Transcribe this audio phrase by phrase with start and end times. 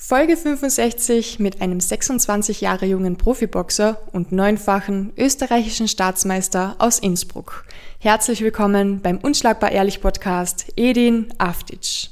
[0.00, 7.64] Folge 65 mit einem 26 Jahre jungen Profiboxer und neunfachen österreichischen Staatsmeister aus Innsbruck.
[7.98, 12.10] Herzlich willkommen beim Unschlagbar Ehrlich Podcast Edin Aftic.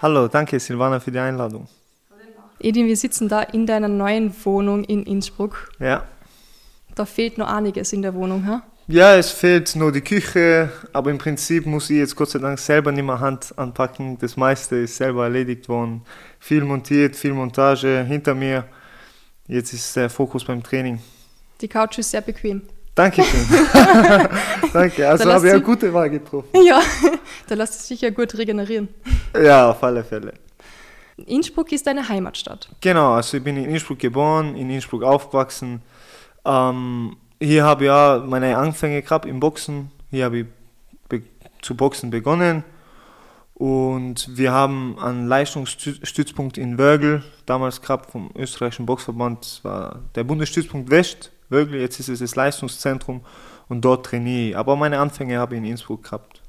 [0.00, 1.68] Hallo, danke Silvana für die Einladung.
[2.58, 5.70] Edin, wir sitzen da in deiner neuen Wohnung in Innsbruck.
[5.78, 6.04] Ja.
[6.94, 8.62] Da fehlt noch einiges in der Wohnung, ha?
[8.88, 12.58] Ja, es fehlt nur die Küche, aber im Prinzip muss ich jetzt Gott sei Dank
[12.58, 14.18] selber nicht mehr Hand anpacken.
[14.18, 16.02] Das meiste ist selber erledigt worden.
[16.40, 18.64] Viel montiert, viel Montage hinter mir.
[19.46, 21.00] Jetzt ist der Fokus beim Training.
[21.60, 22.62] Die Couch ist sehr bequem.
[22.94, 23.46] Dankeschön.
[24.72, 26.48] Danke, also habe ich eine gute Wahl getroffen.
[26.62, 26.82] Ja,
[27.46, 28.88] da lässt es sich ja gut regenerieren.
[29.34, 30.34] Ja, auf alle Fälle.
[31.24, 32.68] Innsbruck ist deine Heimatstadt.
[32.80, 35.82] Genau, also ich bin in Innsbruck geboren, in Innsbruck aufgewachsen.
[36.44, 39.90] Ähm, hier habe ich ja meine Anfänge gehabt im Boxen.
[40.10, 40.46] Hier habe ich
[41.62, 42.64] zu boxen begonnen.
[43.54, 50.24] Und wir haben einen Leistungsstützpunkt in Wörgl, damals gehabt vom österreichischen Boxverband, das war der
[50.24, 53.20] Bundesstützpunkt West, Wörgl, jetzt ist es das Leistungszentrum
[53.68, 54.56] und dort trainiere ich.
[54.56, 56.40] Aber meine Anfänge habe ich in Innsbruck gehabt.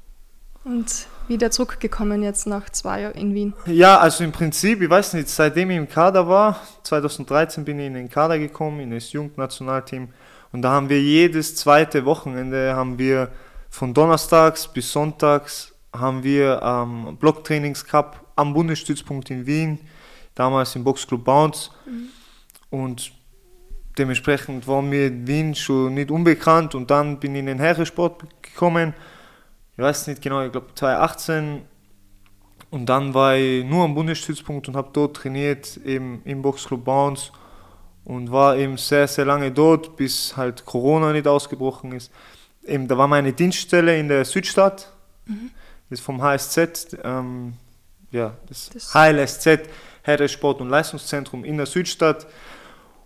[0.64, 3.52] Und wieder zurückgekommen jetzt nach zwei Jahren in Wien.
[3.66, 7.86] Ja, also im Prinzip, ich weiß nicht, seitdem ich im Kader war, 2013 bin ich
[7.86, 10.08] in den Kader gekommen, in das Jugendnationalteam.
[10.54, 13.32] Und da haben wir jedes zweite Wochenende, haben wir
[13.70, 19.80] von Donnerstags bis Sonntags, haben wir ähm, Blocktrainings gehabt am Bundesstützpunkt in Wien,
[20.36, 21.72] damals im Boxclub Bounce.
[22.70, 23.10] Und
[23.98, 26.76] dementsprechend war mir Wien schon nicht unbekannt.
[26.76, 28.94] Und dann bin ich in den Herrensport gekommen,
[29.76, 31.62] ich weiß nicht genau, ich glaube 2018.
[32.70, 37.32] Und dann war ich nur am Bundesstützpunkt und habe dort trainiert, eben im Boxclub Bounce.
[38.04, 42.12] Und war eben sehr, sehr lange dort, bis halt Corona nicht ausgebrochen ist.
[42.66, 44.90] Eben, da war meine Dienststelle in der Südstadt,
[45.26, 47.54] das ist vom HSZ, ähm,
[48.10, 49.68] ja, das, Das- HLSZ,
[50.02, 52.26] Herrensport- und Leistungszentrum in der Südstadt.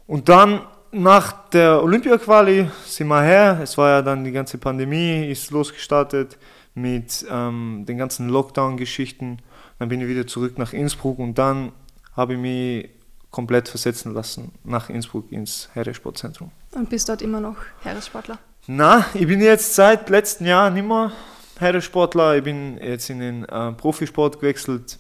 [0.07, 3.61] Und dann nach der Olympia-Quali sind wir her.
[3.63, 6.39] Es war ja dann die ganze Pandemie, ist losgestartet
[6.75, 9.39] mit ähm, den ganzen Lockdown-Geschichten.
[9.79, 11.73] Dann bin ich wieder zurück nach Innsbruck und dann
[12.17, 12.89] habe ich mich
[13.39, 16.51] komplett versetzen lassen nach Innsbruck ins Herrensportzentrum.
[16.73, 17.55] Und bist dort immer noch
[17.85, 18.37] Heeressportler.
[18.67, 21.13] Na, ich bin jetzt seit letztem Jahr nicht mehr
[21.57, 22.37] Herrensportler.
[22.37, 24.99] Ich bin jetzt in den äh, Profisport gewechselt.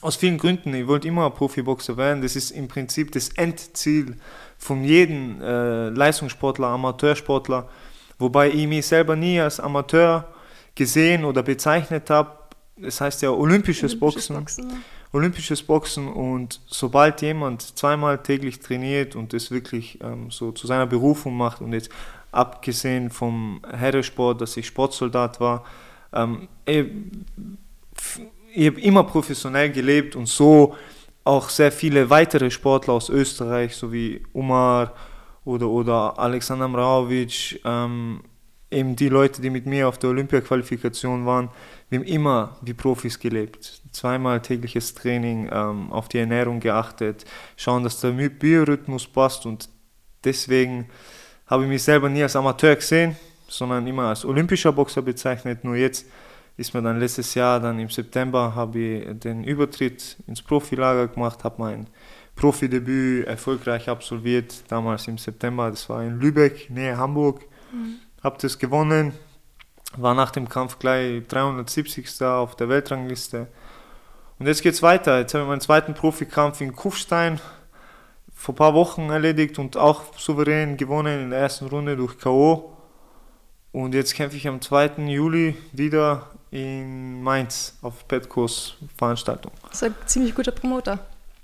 [0.00, 0.72] Aus vielen Gründen.
[0.72, 2.22] Ich wollte immer Profiboxer werden.
[2.22, 4.16] Das ist im Prinzip das Endziel
[4.56, 7.68] von jedem äh, Leistungssportler, Amateursportler.
[8.18, 10.26] Wobei ich mich selber nie als Amateur
[10.74, 12.30] gesehen oder bezeichnet habe.
[12.78, 14.36] Das heißt ja olympisches, Olympisches Boxen.
[14.36, 14.76] Boxen, ja.
[15.16, 20.86] Olympisches Boxen und sobald jemand zweimal täglich trainiert und das wirklich ähm, so zu seiner
[20.86, 21.90] Berufung macht und jetzt
[22.32, 25.64] abgesehen vom Herrensport, dass ich Sportsoldat war,
[26.12, 26.84] ähm, ich,
[28.54, 30.76] ich habe immer professionell gelebt und so
[31.24, 34.92] auch sehr viele weitere Sportler aus Österreich, so wie Umar
[35.46, 38.20] oder, oder Alexander Mraovic, ähm,
[38.70, 41.50] eben die Leute, die mit mir auf der Olympia-Qualifikation waren,
[41.88, 43.82] wir haben immer wie Profis gelebt.
[43.92, 47.24] Zweimal tägliches Training, ähm, auf die Ernährung geachtet,
[47.56, 49.68] schauen, dass der Biorhythmus passt und
[50.24, 50.86] deswegen
[51.46, 53.16] habe ich mich selber nie als Amateur gesehen,
[53.48, 55.62] sondern immer als olympischer Boxer bezeichnet.
[55.62, 56.06] Nur jetzt
[56.56, 61.44] ist mir dann letztes Jahr, dann im September, habe ich den Übertritt ins Profilager gemacht,
[61.44, 61.86] habe mein
[62.34, 67.42] Profidebüt erfolgreich absolviert, damals im September, das war in Lübeck, Nähe Hamburg.
[68.22, 69.12] Habe das gewonnen,
[69.96, 72.22] war nach dem Kampf gleich 370.
[72.22, 73.48] auf der Weltrangliste.
[74.38, 75.18] Und jetzt geht's weiter.
[75.18, 77.40] Jetzt habe ich meinen zweiten Profikampf in Kufstein
[78.34, 82.76] vor ein paar Wochen erledigt und auch souverän gewonnen in der ersten Runde durch K.O.
[83.72, 85.06] Und jetzt kämpfe ich am 2.
[85.06, 89.52] Juli wieder in Mainz auf Petkos Veranstaltung.
[89.68, 90.98] Das ist ein ziemlich guter Promoter.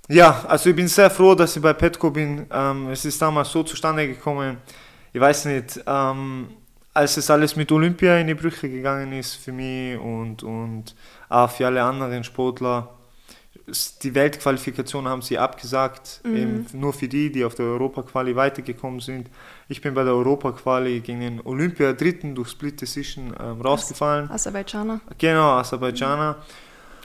[0.08, 2.46] Ja, also ich bin sehr froh, dass ich bei Petco bin.
[2.50, 4.58] Ähm, es ist damals so zustande gekommen.
[5.12, 6.48] Ich weiß nicht, ähm,
[6.94, 10.94] als es alles mit Olympia in die Brüche gegangen ist für mich und, und
[11.28, 12.88] auch für alle anderen Sportler.
[14.02, 19.30] Die Weltqualifikation haben sie abgesagt, eben nur für die, die auf der Europa-Quali weitergekommen sind.
[19.68, 24.30] Ich bin bei der Europa-Quali gegen den Olympia-Dritten durch Split Decision ähm, rausgefallen.
[24.30, 25.00] Aserbaidschaner.
[25.16, 26.36] Genau, Aserbaidschaner.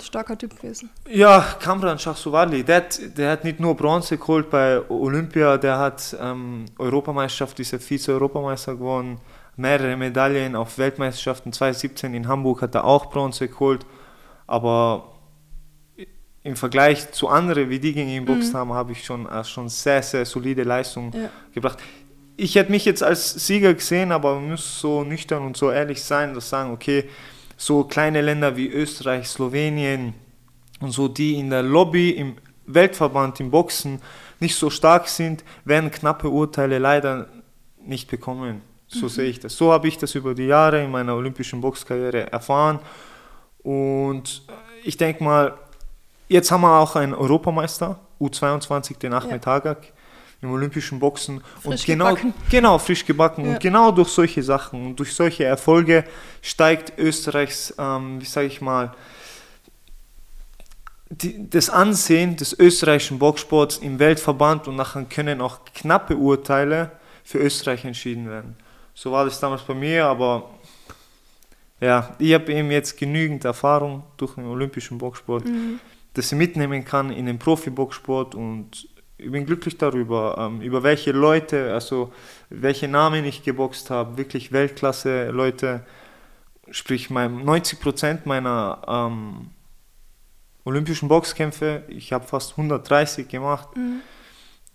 [0.02, 0.90] Starker Typ gewesen.
[1.10, 6.16] Ja, Kamran Shahsovali, der hat, der hat nicht nur Bronze geholt bei Olympia, der hat
[6.20, 9.20] ähm, Europameisterschaft, ist er Vize-Europameister geworden,
[9.58, 13.86] mehrere Medaillen auf Weltmeisterschaften 2017 in Hamburg hat er auch Bronze geholt,
[14.46, 15.14] aber
[16.44, 19.68] im Vergleich zu anderen, wie die gegen ihn boxt haben, habe ich schon, äh, schon
[19.68, 21.30] sehr, sehr solide Leistung Ja.
[21.54, 21.80] gebracht.
[22.40, 26.04] ich hätte mich jetzt als Sieger gesehen, aber man muss so nüchtern und so ehrlich
[26.04, 27.10] sein, dass sagen, okay,
[27.58, 30.14] so kleine Länder wie Österreich, Slowenien
[30.80, 32.36] und so, die in der Lobby im
[32.68, 34.00] Weltverband im Boxen
[34.40, 37.28] nicht so stark sind, werden knappe Urteile leider
[37.84, 38.62] nicht bekommen.
[38.88, 39.10] So mhm.
[39.10, 39.56] sehe ich das.
[39.56, 42.80] So habe ich das über die Jahre in meiner olympischen Boxkarriere erfahren.
[43.64, 44.44] Und
[44.84, 45.58] ich denke mal,
[46.30, 49.52] jetzt haben wir auch einen Europameister, U22, den Ahmed ja.
[49.52, 49.94] Hagak
[50.42, 52.34] im olympischen Boxen frisch und genau gebacken.
[52.50, 53.52] genau frisch gebacken ja.
[53.52, 56.04] und genau durch solche Sachen und durch solche Erfolge
[56.44, 58.94] steigt Österreichs ähm, wie sage ich mal
[61.10, 66.92] die, das Ansehen des österreichischen Boxsports im Weltverband und nachher können auch knappe Urteile
[67.24, 68.56] für Österreich entschieden werden.
[68.98, 70.50] So war das damals bei mir, aber
[71.80, 75.80] ja, ich habe eben jetzt genügend Erfahrung durch den olympischen Boxsport, mhm.
[76.16, 78.90] dass ich mitnehmen kann in den Profiboxsport und
[79.20, 82.12] ich bin glücklich darüber, ähm, über welche Leute, also
[82.50, 85.86] welche Namen ich geboxt habe, wirklich Weltklasse Leute,
[86.72, 89.52] sprich mein, 90 Prozent meiner ähm,
[90.66, 94.02] olympischen Boxkämpfe, ich habe fast 130 gemacht, mhm.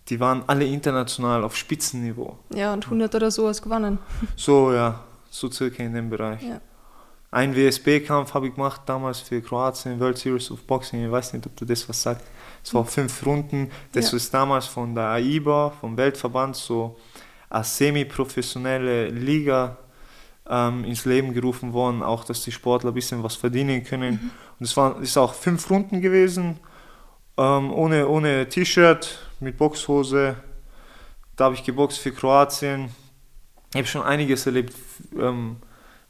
[0.09, 2.39] Die waren alle international auf Spitzenniveau.
[2.55, 3.99] Ja, und 100 oder so hast gewonnen.
[4.37, 5.01] So, ja,
[5.31, 6.43] so circa in dem Bereich.
[6.43, 6.61] Ja.
[7.31, 11.47] Ein WSB-Kampf habe ich gemacht damals für Kroatien, World Series of Boxing, ich weiß nicht,
[11.47, 12.27] ob du das was sagst.
[12.63, 13.71] Es war fünf Runden.
[13.93, 14.17] Das ja.
[14.17, 16.97] ist damals von der AIBA, vom Weltverband, so
[17.49, 19.79] als semi-professionelle Liga
[20.49, 24.15] ähm, ins Leben gerufen worden, auch dass die Sportler ein bisschen was verdienen können.
[24.15, 24.31] Mhm.
[24.59, 26.59] Und es waren ist auch fünf Runden gewesen,
[27.39, 30.37] ähm, ohne, ohne T-Shirt, mit Boxhose.
[31.37, 32.91] Da habe ich geboxt für Kroatien.
[33.71, 34.75] Ich habe schon einiges erlebt.
[35.19, 35.57] Ähm,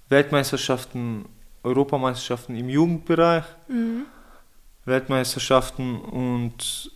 [0.08, 1.24] Weltmeisterschaften,
[1.62, 3.44] Europameisterschaften im Jugendbereich.
[3.68, 4.04] Mhm.
[4.84, 6.90] Weltmeisterschaften und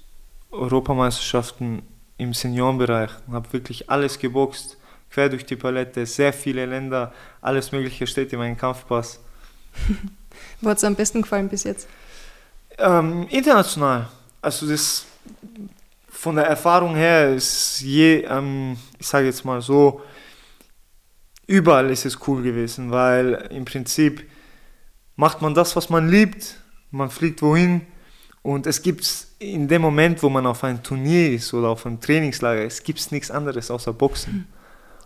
[0.51, 1.83] Europameisterschaften
[2.19, 3.11] im Seniorenbereich.
[3.27, 4.77] Ich habe wirklich alles geboxt,
[5.11, 9.21] quer durch die Palette, sehr viele Länder, alles Mögliche steht in meinem Kampfpass.
[10.61, 11.89] Wo hat es am besten gefallen bis jetzt?
[12.79, 14.09] Ähm, international.
[14.43, 15.07] Also das
[16.27, 20.01] von der Erfahrung her ist je, ähm, ich sage jetzt mal so,
[21.47, 24.29] überall ist es cool gewesen, weil im Prinzip
[25.15, 27.83] macht man das, was man liebt man fliegt wohin
[28.43, 29.09] und es gibt
[29.39, 33.13] in dem Moment, wo man auf ein Turnier ist oder auf einem Trainingslager, es gibt
[33.13, 34.49] nichts anderes außer Boxen.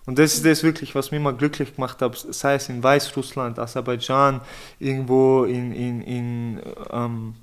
[0.07, 3.59] Und das ist das wirklich, was mir immer glücklich gemacht hat, sei es in Weißrussland,
[3.59, 4.41] Aserbaidschan,
[4.79, 7.35] irgendwo in, in, in ähm,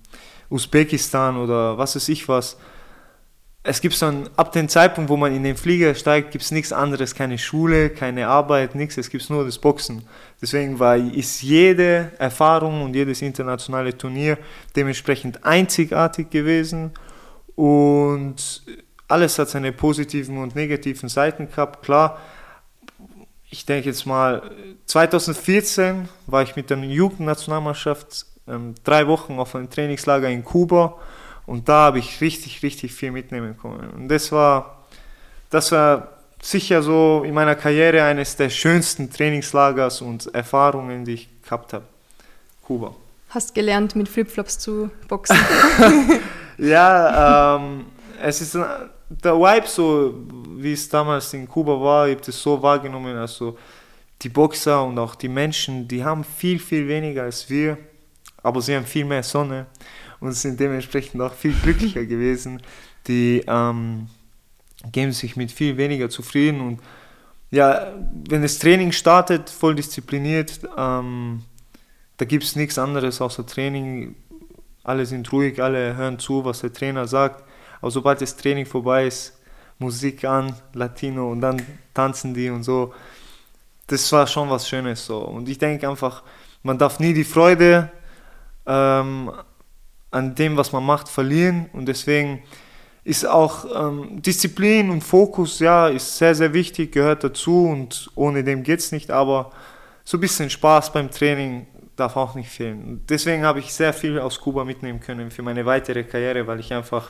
[0.50, 2.58] Usbekistan oder was weiß ich was
[3.68, 6.72] es gibt dann, ab dem Zeitpunkt, wo man in den Flieger steigt, gibt es nichts
[6.72, 10.04] anderes, keine Schule, keine Arbeit, nichts, es gibt nur das Boxen.
[10.42, 14.38] Deswegen war, ist jede Erfahrung und jedes internationale Turnier
[14.74, 16.92] dementsprechend einzigartig gewesen
[17.58, 18.64] und
[19.10, 21.84] alles hat seine positiven und negativen Seiten gehabt.
[21.84, 22.22] Klar,
[23.50, 24.50] ich denke jetzt mal,
[24.86, 30.98] 2014 war ich mit der Jugendnationalmannschaft ähm, drei Wochen auf einem Trainingslager in Kuba
[31.48, 33.90] und da habe ich richtig, richtig viel mitnehmen können.
[33.92, 34.84] Und das war,
[35.50, 36.10] das war
[36.42, 41.86] sicher so in meiner Karriere eines der schönsten Trainingslagers und Erfahrungen, die ich gehabt habe.
[42.62, 42.94] Kuba.
[43.30, 45.38] Hast gelernt, mit Flipflops zu boxen?
[46.58, 47.86] ja, ähm,
[48.22, 48.56] es ist
[49.10, 50.16] der Vibe so,
[50.58, 53.58] wie es damals in Kuba war, ich habe das so wahrgenommen, also
[54.22, 57.78] die Boxer und auch die Menschen, die haben viel, viel weniger als wir,
[58.44, 59.68] aber sie haben viel mehr Sonne
[60.20, 62.62] und sind dementsprechend auch viel glücklicher gewesen.
[63.08, 64.08] Die ähm,
[64.92, 66.80] geben sich mit viel weniger zufrieden und
[67.50, 67.94] ja,
[68.28, 71.44] wenn das Training startet, voll diszipliniert, ähm,
[72.18, 74.16] da gibt es nichts anderes außer Training.
[74.84, 77.44] Alle sind ruhig, alle hören zu, was der Trainer sagt.
[77.80, 79.40] Aber sobald das Training vorbei ist,
[79.80, 81.62] Musik an, Latino und dann
[81.94, 82.94] tanzen die und so.
[83.86, 85.20] Das war schon was Schönes so.
[85.20, 86.24] Und ich denke einfach,
[86.64, 87.92] man darf nie die Freude
[88.66, 89.32] ähm,
[90.12, 91.70] an dem, was man macht, verlieren.
[91.74, 92.44] Und deswegen
[93.04, 98.44] ist auch ähm, Disziplin und Fokus, ja, ist sehr, sehr wichtig, gehört dazu und ohne
[98.44, 99.12] dem geht es nicht.
[99.12, 99.52] Aber
[100.04, 102.84] so ein bisschen Spaß beim Training darf auch nicht fehlen.
[102.84, 106.60] Und deswegen habe ich sehr viel aus Kuba mitnehmen können für meine weitere Karriere, weil
[106.60, 107.10] ich einfach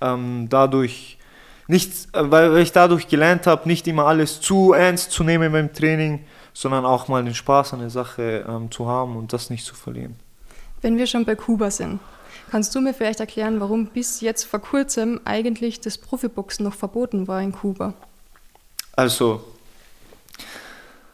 [0.00, 1.18] ähm, dadurch
[1.66, 5.72] nicht, äh, weil ich dadurch gelernt habe, nicht immer alles zu ernst zu nehmen beim
[5.72, 9.64] Training, sondern auch mal den Spaß an der Sache ähm, zu haben und das nicht
[9.64, 10.16] zu verlieren.
[10.82, 12.00] Wenn wir schon bei Kuba sind,
[12.50, 17.28] kannst du mir vielleicht erklären, warum bis jetzt vor kurzem eigentlich das Profiboxen noch verboten
[17.28, 17.94] war in Kuba?
[18.96, 19.44] Also.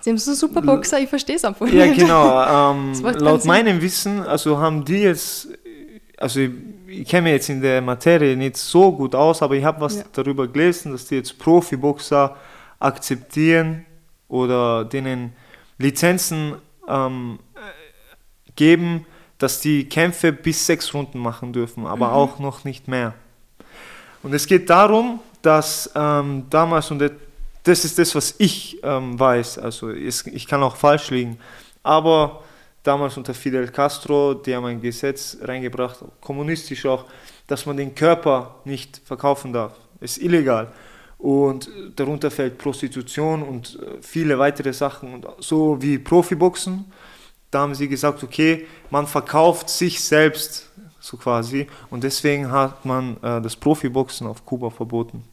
[0.01, 1.75] Sie haben so super Boxer, ich verstehe es einfach nicht.
[1.75, 2.73] Ja, genau.
[2.73, 5.49] Ähm, laut meinem Wissen, also haben die jetzt,
[6.17, 6.51] also ich,
[6.87, 9.97] ich kenne mich jetzt in der Materie nicht so gut aus, aber ich habe was
[9.97, 10.05] ja.
[10.13, 12.37] darüber gelesen, dass die jetzt Profiboxer
[12.79, 13.85] akzeptieren
[14.29, 15.33] oder denen
[15.79, 16.55] Lizenzen
[16.89, 17.41] ähm,
[18.55, 19.07] geben,
[19.39, 22.13] dass die Kämpfe bis sechs Runden machen dürfen, aber mhm.
[22.15, 23.15] auch noch nicht mehr.
[24.23, 27.11] Und es geht darum, dass ähm, damals, und
[27.63, 31.39] das ist das, was ich ähm, weiß, also ich kann auch falsch liegen,
[31.83, 32.43] aber
[32.83, 37.05] damals unter Fidel Castro, die haben ein Gesetz reingebracht, kommunistisch auch,
[37.47, 39.73] dass man den Körper nicht verkaufen darf.
[40.01, 40.73] Ist illegal.
[41.19, 46.85] Und darunter fällt Prostitution und äh, viele weitere Sachen, und so wie Profiboxen.
[47.51, 51.67] Da haben sie gesagt, okay, man verkauft sich selbst, so quasi.
[51.91, 55.25] Und deswegen hat man äh, das Profiboxen auf Kuba verboten.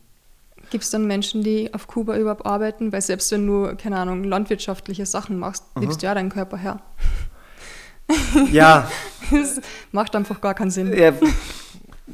[0.69, 2.91] Gibt es dann Menschen, die auf Kuba überhaupt arbeiten?
[2.91, 6.79] Weil selbst wenn du, keine Ahnung, landwirtschaftliche Sachen machst, gibst du ja deinen Körper her.
[8.51, 8.91] Ja.
[9.31, 9.61] das
[9.93, 10.95] macht einfach gar keinen Sinn.
[10.95, 11.13] Ja,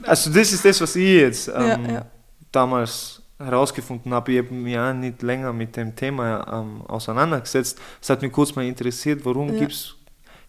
[0.03, 2.06] also das ist das, was ich jetzt ähm, ja, ja.
[2.51, 4.34] damals herausgefunden habe.
[4.34, 7.79] Ich habe mich ja nicht länger mit dem Thema ähm, auseinandergesetzt.
[8.01, 9.60] Es hat mich kurz mal interessiert, warum ja.
[9.60, 9.96] gibt es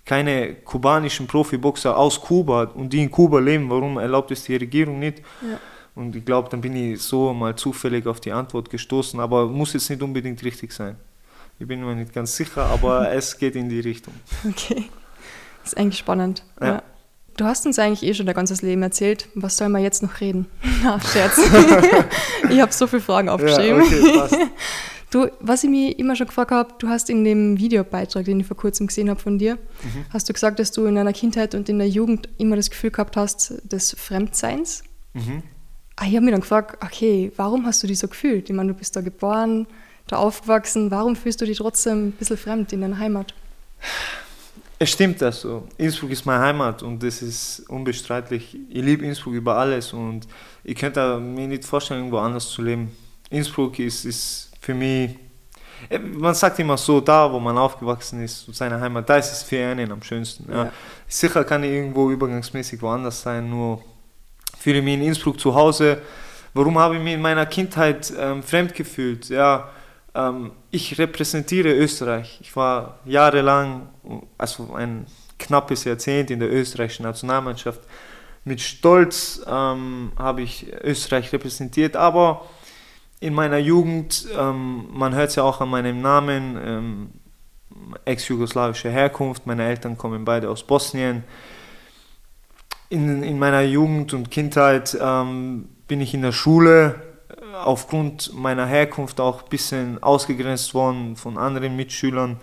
[0.05, 4.99] keine kubanischen Profiboxer aus Kuba und die in Kuba leben, warum erlaubt es die Regierung
[4.99, 5.19] nicht?
[5.43, 5.61] Ja.
[5.95, 9.73] Und ich glaube, dann bin ich so mal zufällig auf die Antwort gestoßen, aber muss
[9.73, 10.97] jetzt nicht unbedingt richtig sein.
[11.59, 14.15] Ich bin mir nicht ganz sicher, aber es geht in die Richtung.
[14.49, 14.89] Okay.
[15.63, 16.43] Das ist eigentlich spannend.
[16.61, 16.67] Ja.
[16.67, 16.83] ja.
[17.41, 19.27] Du hast uns eigentlich eh schon dein ganzes Leben erzählt.
[19.35, 20.45] Was soll man jetzt noch reden?
[20.83, 21.39] Na, Scherz.
[22.51, 23.83] ich habe so viele Fragen aufgeschrieben.
[23.83, 24.47] Ja, okay.
[25.11, 28.47] Du, was ich mich immer schon gefragt habe, du hast in dem Videobeitrag, den ich
[28.47, 30.05] vor kurzem gesehen habe von dir, mhm.
[30.11, 32.93] hast du gesagt, dass du in deiner Kindheit und in der Jugend immer das Gefühl
[32.93, 34.85] gehabt hast des Fremdseins.
[35.15, 35.43] Mhm.
[35.97, 38.51] Ah, ich habe mich dann gefragt, okay, warum hast du dich so gefühlt?
[38.51, 39.67] Ich meine, du bist da geboren,
[40.07, 43.35] da aufgewachsen, warum fühlst du dich trotzdem ein bisschen fremd in deiner Heimat?
[44.83, 45.69] Es stimmt also.
[45.77, 48.57] Innsbruck ist meine Heimat und das ist unbestreitlich.
[48.71, 50.27] Ich liebe Innsbruck über alles und
[50.65, 52.91] ich könnte mir nicht vorstellen, irgendwo anders zu leben.
[53.29, 55.19] Innsbruck ist, ist für mich,
[55.91, 59.43] äh, man sagt immer so, da wo man aufgewachsen ist, seine Heimat, da ist es
[59.43, 60.51] für einen am schönsten.
[60.51, 60.65] Ja.
[60.65, 60.73] Ja.
[61.07, 63.85] Sicher kann ich irgendwo übergangsmäßig woanders sein, nur
[64.59, 66.01] fühle mich in Innsbruck zu Hause.
[66.55, 69.29] Warum habe ich mich in meiner Kindheit ähm, fremd gefühlt?
[69.29, 69.69] Ja,
[70.15, 72.39] ähm, ich repräsentiere Österreich.
[72.41, 73.89] Ich war jahrelang,
[74.39, 75.07] also ein
[75.39, 77.81] knappes Jahrzehnt in der österreichischen Nationalmannschaft.
[78.45, 82.47] Mit Stolz ähm, habe ich Österreich repräsentiert, aber
[83.21, 87.11] in meiner Jugend, ähm, man hört es ja auch an meinem Namen, ähm,
[88.05, 91.25] ex-jugoslawische Herkunft, meine Eltern kommen beide aus Bosnien.
[92.89, 97.10] In, in meiner Jugend und Kindheit ähm, bin ich in der Schule
[97.65, 102.39] aufgrund meiner Herkunft auch ein bisschen ausgegrenzt worden von anderen Mitschülern,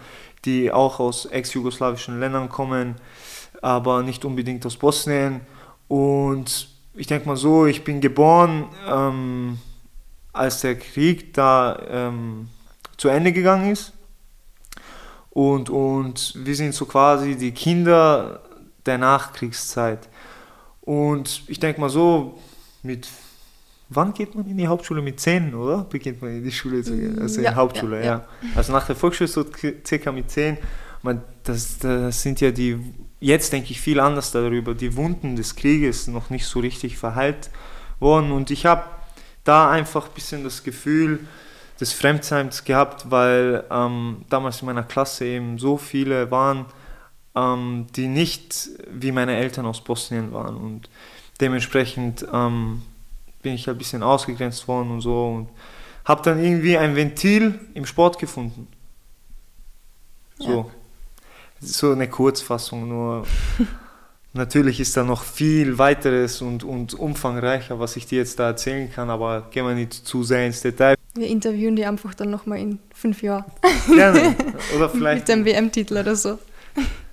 [0.46, 2.96] die auch aus ex-jugoslawischen Ländern kommen,
[3.62, 5.42] aber nicht unbedingt aus Bosnien.
[5.88, 9.60] Und ich denke mal so, ich bin geboren, ähm,
[10.34, 12.50] als der Krieg da ähm,
[12.98, 13.94] zu Ende gegangen ist.
[15.30, 18.42] Und, und wir sind so quasi die Kinder
[18.86, 20.08] der Nachkriegszeit.
[20.82, 22.40] Und ich denke mal so,
[22.82, 23.08] mit
[23.90, 25.02] Wann geht man in die Hauptschule?
[25.02, 25.84] Mit 10, oder?
[25.84, 27.20] Beginnt man in die Schule zu gehen?
[27.20, 28.26] Also ja, in die Hauptschule, ja, ja.
[28.56, 29.46] Also nach der Volksschule so
[29.86, 30.58] circa mit 10.
[31.04, 32.78] Man, das, das sind ja die,
[33.20, 37.50] jetzt denke ich viel anders darüber, die Wunden des Krieges noch nicht so richtig verheilt
[38.00, 38.32] worden.
[38.32, 38.84] Und ich habe
[39.46, 41.20] da einfach ein bisschen das Gefühl
[41.80, 46.66] des Fremdseins gehabt, weil ähm, damals in meiner Klasse eben so viele waren,
[47.36, 50.58] ähm, die nicht wie meine Eltern aus Bosnien waren.
[50.58, 50.90] Und
[51.40, 52.82] dementsprechend ähm,
[53.48, 55.50] bin ich ein bisschen ausgegrenzt worden und so und
[56.04, 58.68] habe dann irgendwie ein Ventil im Sport gefunden.
[60.38, 60.50] So.
[60.50, 60.66] Ja.
[61.62, 63.26] So eine Kurzfassung, nur
[64.34, 68.92] natürlich ist da noch viel weiteres und, und umfangreicher, was ich dir jetzt da erzählen
[68.92, 70.96] kann, aber gehen wir nicht zu sehr ins Detail.
[71.16, 73.46] Wir interviewen die einfach dann nochmal in fünf Jahren.
[73.88, 74.36] Gerne.
[74.76, 75.20] Oder vielleicht.
[75.20, 76.38] Mit dem WM-Titel oder so.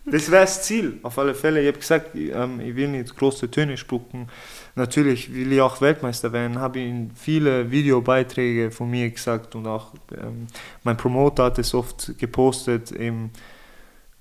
[0.06, 1.60] Das wäre das Ziel, auf alle Fälle.
[1.62, 4.28] Ich habe gesagt, ich, ähm, ich will nicht große Töne spucken
[4.74, 9.92] natürlich will ich auch Weltmeister werden, habe ich viele Videobeiträge von mir gesagt und auch
[10.12, 10.46] ähm,
[10.82, 12.92] mein Promoter hat es oft gepostet.
[12.92, 13.30] Eben,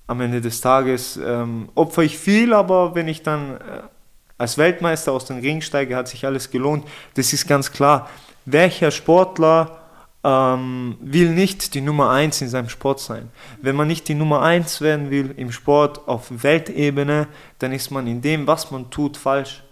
[0.06, 3.82] am Ende des Tages ähm, opfer ich viel, aber wenn ich dann äh,
[4.36, 6.86] als Weltmeister aus dem Ring steige, hat sich alles gelohnt.
[7.14, 8.10] Das ist ganz klar.
[8.44, 9.83] Welcher Sportler
[10.24, 13.28] ähm, will nicht die Nummer 1 in seinem Sport sein?
[13.60, 17.28] Wenn man nicht die Nummer 1 werden will im Sport auf Weltebene,
[17.58, 19.62] dann ist man in dem, was man tut, falsch.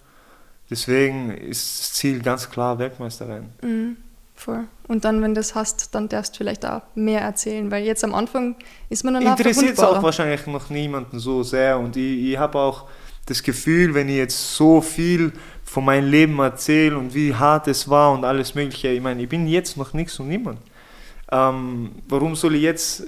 [0.70, 3.52] Deswegen ist das Ziel ganz klar Weltmeister werden.
[3.62, 3.96] Mhm,
[4.34, 4.64] voll.
[4.88, 8.04] Und dann, wenn du das hast, dann darfst du vielleicht auch mehr erzählen, weil jetzt
[8.04, 8.56] am Anfang
[8.90, 12.58] ist man dann Interessiert es auch wahrscheinlich noch niemanden so sehr und ich, ich habe
[12.58, 12.86] auch
[13.26, 15.32] das Gefühl, wenn ich jetzt so viel
[15.72, 19.28] von meinem Leben erzähle und wie hart es war und alles Mögliche, ich meine, ich
[19.28, 20.58] bin jetzt noch nichts und niemand.
[21.30, 23.06] Ähm, warum soll ich jetzt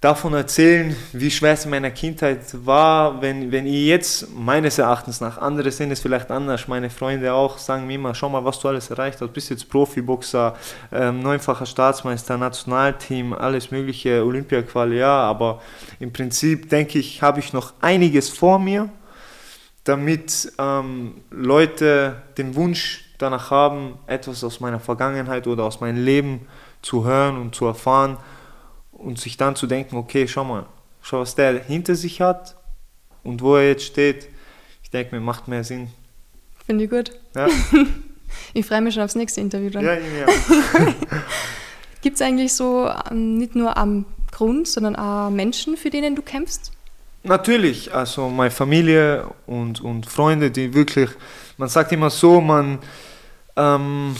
[0.00, 5.20] davon erzählen, wie schwer es in meiner Kindheit war, wenn, wenn ich jetzt meines Erachtens
[5.20, 8.58] nach, andere sehen es vielleicht anders, meine Freunde auch, sagen mir immer, schau mal, was
[8.58, 10.56] du alles erreicht hast, bist jetzt Profiboxer,
[10.90, 15.62] ähm, neunfacher Staatsmeister, Nationalteam, alles mögliche, Olympiaquali, ja, aber
[16.00, 18.88] im Prinzip denke ich, habe ich noch einiges vor mir,
[19.88, 26.46] damit ähm, Leute den Wunsch danach haben, etwas aus meiner Vergangenheit oder aus meinem Leben
[26.82, 28.18] zu hören und zu erfahren,
[28.98, 30.66] und sich dann zu denken, okay, schau mal,
[31.00, 32.56] schau, was der hinter sich hat
[33.22, 34.28] und wo er jetzt steht,
[34.82, 35.88] ich denke mir, macht mehr Sinn.
[36.66, 37.12] Finde ich gut.
[37.34, 37.48] Ja.
[38.54, 39.84] ich freue mich schon aufs nächste Interview dann.
[39.84, 40.26] Ja, ja.
[42.02, 46.22] Gibt es eigentlich so ähm, nicht nur am Grund, sondern auch Menschen, für denen du
[46.22, 46.72] kämpfst?
[47.24, 51.10] Natürlich, also meine Familie und, und Freunde, die wirklich,
[51.56, 52.78] man sagt immer so, man,
[53.56, 54.14] ähm,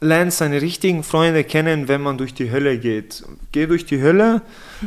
[0.00, 3.24] lernt seine richtigen Freunde kennen, wenn man durch die Hölle geht.
[3.52, 4.42] Geh durch die Hölle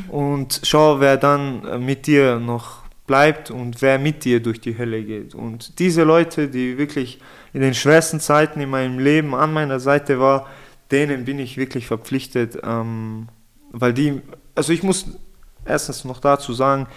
[0.07, 4.77] und schau, wer dann äh, mit dir noch bleibt und wer mit dir durch die
[4.77, 5.35] Hölle geht.
[5.35, 7.19] Und diese Leute, die wirklich
[7.51, 10.45] in den schwersten Zeiten in meinem Leben an meiner Seite waren,
[10.91, 13.27] denen bin ich wirklich verpflichtet, ähm,
[13.71, 14.21] weil die,
[14.55, 15.07] also ich muss
[15.65, 16.87] erstens noch dazu sagen,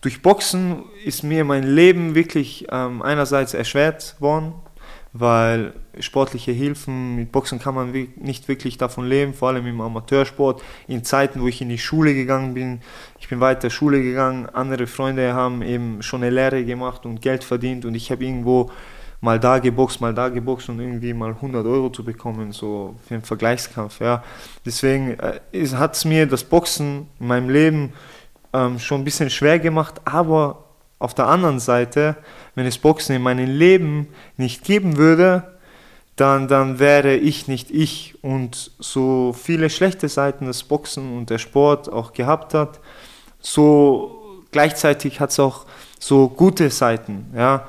[0.00, 4.52] durch Boxen ist mir mein Leben wirklich ähm, einerseits erschwert worden,
[5.12, 10.62] weil sportliche Hilfen, mit Boxen kann man nicht wirklich davon leben, vor allem im Amateursport.
[10.86, 12.80] In Zeiten, wo ich in die Schule gegangen bin,
[13.18, 17.44] ich bin weiter Schule gegangen, andere Freunde haben eben schon eine Lehre gemacht und Geld
[17.44, 18.70] verdient und ich habe irgendwo
[19.20, 23.14] mal da geboxt, mal da geboxt und irgendwie mal 100 Euro zu bekommen, so für
[23.14, 24.00] einen Vergleichskampf.
[24.00, 24.22] Ja.
[24.64, 27.92] Deswegen äh, hat es mir das Boxen in meinem Leben
[28.52, 30.64] ähm, schon ein bisschen schwer gemacht, aber
[30.98, 32.16] auf der anderen Seite,
[32.54, 35.56] wenn es Boxen in meinem Leben nicht geben würde,
[36.16, 38.22] dann, dann wäre ich nicht ich.
[38.22, 42.80] Und so viele schlechte Seiten des Boxen und der Sport auch gehabt hat,
[43.40, 45.66] so gleichzeitig hat es auch
[45.98, 47.26] so gute Seiten.
[47.36, 47.66] Ja.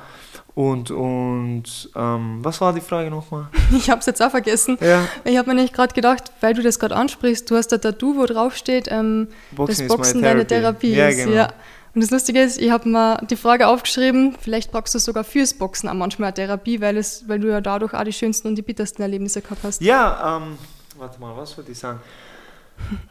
[0.58, 1.62] Und, und
[1.94, 3.46] ähm, was war die Frage nochmal?
[3.76, 4.76] Ich habe es jetzt auch vergessen.
[4.80, 5.06] Ja.
[5.22, 8.16] Ich habe mir nicht gerade gedacht, weil du das gerade ansprichst, du hast ein Tattoo,
[8.16, 11.18] wo drauf steht, ähm, Boxen das Boxen deine Therapie ja, ist.
[11.18, 11.30] Genau.
[11.30, 11.52] Ja.
[11.94, 15.54] Und das Lustige ist, ich habe mir die Frage aufgeschrieben, vielleicht brauchst du sogar fürs
[15.54, 18.56] Boxen auch manchmal eine Therapie, weil, es, weil du ja dadurch auch die schönsten und
[18.56, 19.80] die bittersten Erlebnisse gehabt hast.
[19.80, 20.58] Ja, ähm,
[20.96, 22.00] warte mal, was wollte ich sagen?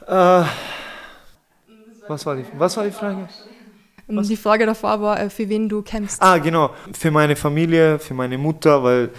[0.05, 0.43] äh,
[2.09, 3.29] was, war die, was war die Frage?
[4.07, 4.27] Was?
[4.27, 6.21] Die Frage davor war, äh, für wen du kämpfst.
[6.21, 6.71] Ah, genau.
[6.97, 9.09] Für meine Familie, für meine Mutter, weil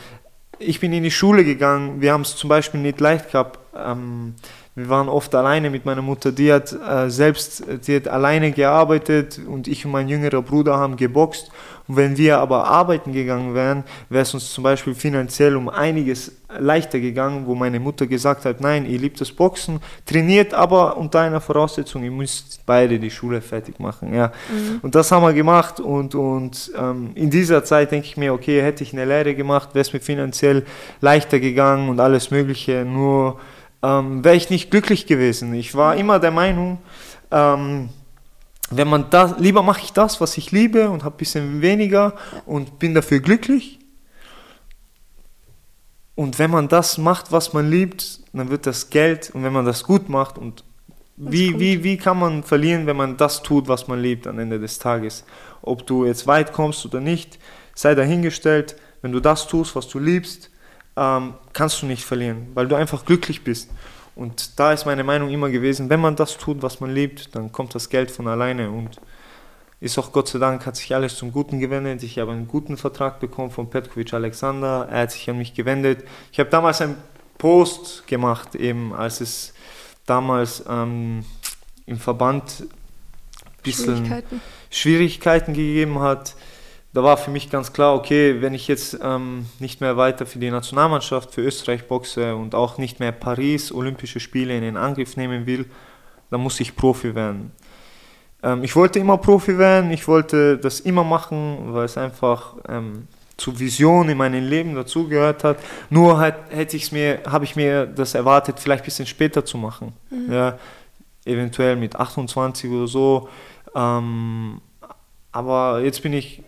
[0.58, 2.00] ich bin in die Schule gegangen.
[2.00, 3.58] Wir haben es zum Beispiel nicht leicht gehabt.
[3.76, 4.34] Ähm,
[4.78, 6.30] wir waren oft alleine mit meiner Mutter.
[6.30, 10.96] Die hat äh, selbst, die hat alleine gearbeitet und ich und mein jüngerer Bruder haben
[10.96, 11.50] geboxt.
[11.88, 16.30] Und wenn wir aber arbeiten gegangen wären, wäre es uns zum Beispiel finanziell um einiges
[16.56, 21.20] leichter gegangen, wo meine Mutter gesagt hat, nein, ihr liebt das Boxen, trainiert aber unter
[21.20, 24.14] einer Voraussetzung, ihr müsst beide die Schule fertig machen.
[24.14, 24.28] Ja.
[24.48, 24.78] Mhm.
[24.82, 28.62] Und das haben wir gemacht und, und ähm, in dieser Zeit denke ich mir, okay,
[28.62, 30.64] hätte ich eine Lehre gemacht, wäre es mir finanziell
[31.00, 33.40] leichter gegangen und alles Mögliche, nur
[33.82, 35.54] ähm, wäre ich nicht glücklich gewesen.
[35.54, 36.78] Ich war immer der Meinung,
[37.30, 37.90] ähm,
[38.70, 42.14] wenn man da, lieber mache ich das, was ich liebe und habe ein bisschen weniger
[42.44, 43.78] und bin dafür glücklich.
[46.14, 49.64] Und wenn man das macht, was man liebt, dann wird das Geld und wenn man
[49.64, 50.64] das gut macht und
[51.16, 54.60] wie, wie, wie kann man verlieren, wenn man das tut, was man liebt am Ende
[54.60, 55.24] des Tages?
[55.62, 57.38] Ob du jetzt weit kommst oder nicht,
[57.74, 58.76] sei dahingestellt.
[59.02, 60.50] Wenn du das tust, was du liebst,
[60.98, 63.70] ähm, kannst du nicht verlieren, weil du einfach glücklich bist.
[64.14, 67.52] Und da ist meine Meinung immer gewesen, wenn man das tut, was man liebt, dann
[67.52, 69.00] kommt das Geld von alleine und
[69.80, 72.02] ist auch Gott sei Dank, hat sich alles zum Guten gewendet.
[72.02, 76.04] Ich habe einen guten Vertrag bekommen von Petkovic Alexander, er hat sich an mich gewendet.
[76.32, 76.96] Ich habe damals einen
[77.38, 79.54] Post gemacht, eben als es
[80.04, 81.24] damals ähm,
[81.86, 84.40] im Verband ein bisschen Schwierigkeiten.
[84.70, 86.34] Schwierigkeiten gegeben hat
[86.98, 90.40] da war für mich ganz klar, okay, wenn ich jetzt ähm, nicht mehr weiter für
[90.40, 95.16] die Nationalmannschaft, für Österreich boxe und auch nicht mehr Paris Olympische Spiele in den Angriff
[95.16, 95.66] nehmen will,
[96.28, 97.52] dann muss ich Profi werden.
[98.42, 103.06] Ähm, ich wollte immer Profi werden, ich wollte das immer machen, weil es einfach ähm,
[103.36, 105.58] zur Vision in meinem Leben dazugehört hat.
[105.90, 109.56] Nur halt, hätte ich's mir, habe ich mir das erwartet, vielleicht ein bisschen später zu
[109.56, 109.92] machen.
[110.10, 110.32] Mhm.
[110.32, 110.58] Ja,
[111.24, 113.28] eventuell mit 28 oder so.
[113.72, 114.60] Ähm,
[115.30, 116.42] aber jetzt bin ich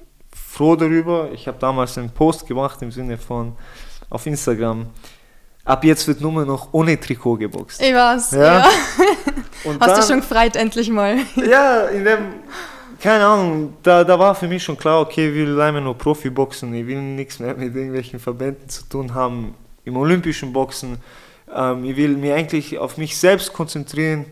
[0.51, 1.31] froh darüber.
[1.33, 3.53] Ich habe damals einen Post gemacht im Sinne von
[4.09, 4.87] auf Instagram.
[5.65, 7.81] Ab jetzt wird nur noch ohne Trikot geboxt.
[7.81, 8.43] Ich weiß, ja.
[8.43, 8.65] ja.
[9.65, 11.19] Hast dann, du schon gefreut, endlich mal?
[11.37, 12.19] Ja, in dem,
[12.99, 16.75] keine Ahnung, da, da war für mich schon klar, okay, ich will einmal nur Profi-Boxen,
[16.75, 19.55] ich will nichts mehr mit irgendwelchen Verbänden zu tun haben.
[19.85, 20.99] Im olympischen Boxen
[21.55, 24.27] Ähm, ich will mich eigentlich auf mich selbst konzentrieren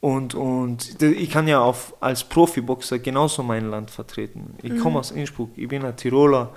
[0.00, 4.54] und, und ich kann ja auf, als Profiboxer genauso mein Land vertreten.
[4.62, 4.80] Ich mhm.
[4.80, 6.50] komme aus Innsbruck, ich bin ein Tiroler,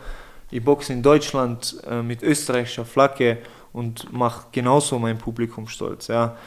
[0.50, 3.40] ich boxe in Deutschland äh, mit österreichischer Flagge
[3.74, 6.08] und mache genauso mein Publikum stolz.
[6.08, 6.38] Ja.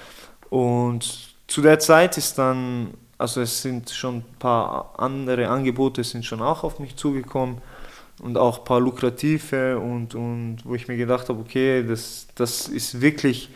[0.48, 6.24] Und zu der Zeit ist dann, also es sind schon ein paar andere Angebote sind
[6.24, 7.58] schon auch auf mich zugekommen
[8.22, 12.68] und auch ein paar lukrative und, und wo ich mir gedacht habe, okay, das, das
[12.68, 13.50] ist wirklich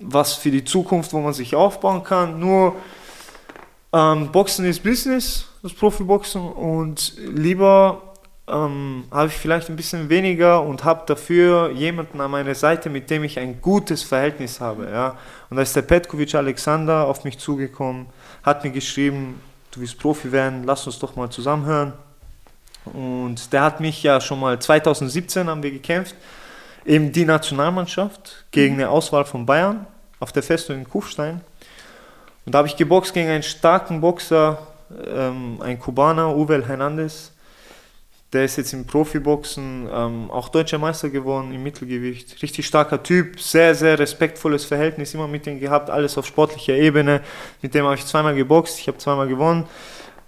[0.00, 2.38] was für die Zukunft, wo man sich aufbauen kann.
[2.38, 2.76] Nur
[3.92, 8.02] ähm, Boxen ist Business, das Profiboxen und lieber
[8.48, 13.10] ähm, habe ich vielleicht ein bisschen weniger und habe dafür jemanden an meiner Seite, mit
[13.10, 14.90] dem ich ein gutes Verhältnis habe.
[14.90, 15.16] Ja?
[15.50, 18.06] Und da ist der Petkovic Alexander auf mich zugekommen,
[18.42, 21.92] hat mir geschrieben, du willst Profi werden, lass uns doch mal zusammenhören.
[22.84, 26.14] Und der hat mich ja schon mal 2017 haben wir gekämpft,
[26.88, 29.86] eben die Nationalmannschaft gegen eine Auswahl von Bayern
[30.20, 31.42] auf der Festung in Kufstein.
[32.46, 34.66] Und da habe ich geboxt gegen einen starken Boxer,
[35.06, 37.32] ähm, ein Kubaner, Uwe Hernandez.
[38.32, 42.42] Der ist jetzt im Profiboxen ähm, auch deutscher Meister geworden im Mittelgewicht.
[42.42, 47.22] Richtig starker Typ, sehr, sehr respektvolles Verhältnis immer mit ihm gehabt, alles auf sportlicher Ebene.
[47.62, 49.64] Mit dem habe ich zweimal geboxt, ich habe zweimal gewonnen.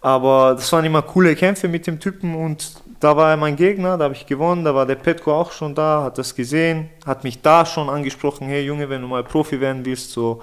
[0.02, 3.96] Aber das waren immer coole Kämpfe mit dem Typen und da war er mein Gegner,
[3.96, 7.24] da habe ich gewonnen, da war der Petko auch schon da, hat das gesehen, hat
[7.24, 10.42] mich da schon angesprochen, hey Junge, wenn du mal Profi werden willst, so,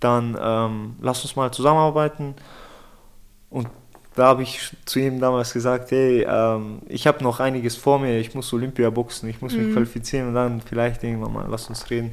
[0.00, 2.34] dann ähm, lass uns mal zusammenarbeiten.
[3.50, 3.68] Und
[4.16, 8.18] da habe ich zu ihm damals gesagt, hey, ähm, ich habe noch einiges vor mir,
[8.18, 9.72] ich muss Olympia boxen, ich muss mich mhm.
[9.74, 12.12] qualifizieren und dann vielleicht irgendwann mal, lass uns reden.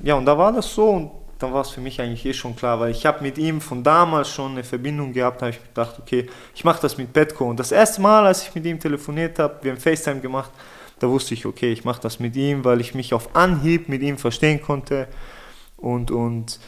[0.00, 2.56] Ja, und da war das so und dann war es für mich eigentlich eh schon
[2.56, 5.96] klar, weil ich habe mit ihm von damals schon eine Verbindung gehabt, habe ich gedacht,
[5.98, 7.48] okay, ich mache das mit Petko.
[7.48, 10.50] Und das erste Mal, als ich mit ihm telefoniert habe, wir haben FaceTime gemacht,
[10.98, 14.00] da wusste ich, okay, ich mache das mit ihm, weil ich mich auf Anhieb mit
[14.00, 15.08] ihm verstehen konnte.
[15.76, 16.58] Und, und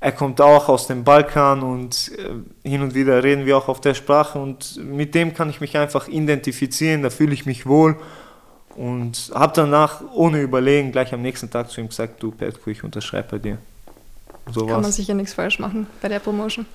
[0.00, 3.80] er kommt auch aus dem Balkan und äh, hin und wieder reden wir auch auf
[3.80, 7.96] der Sprache und mit dem kann ich mich einfach identifizieren, da fühle ich mich wohl
[8.76, 12.84] und habe danach ohne Überlegen gleich am nächsten Tag zu ihm gesagt, du Petko, ich
[12.84, 13.58] unterschreibe bei dir.
[14.52, 16.66] So Kann man sicher nichts falsch machen bei der Promotion.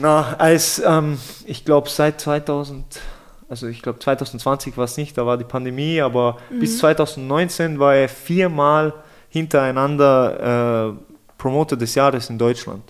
[0.00, 3.00] Na, als ähm, ich glaube seit 2000,
[3.48, 6.60] also ich glaube 2020 war es nicht, da war die Pandemie, aber mhm.
[6.60, 8.92] bis 2019 war er viermal
[9.28, 12.84] hintereinander äh, Promoter des Jahres in Deutschland.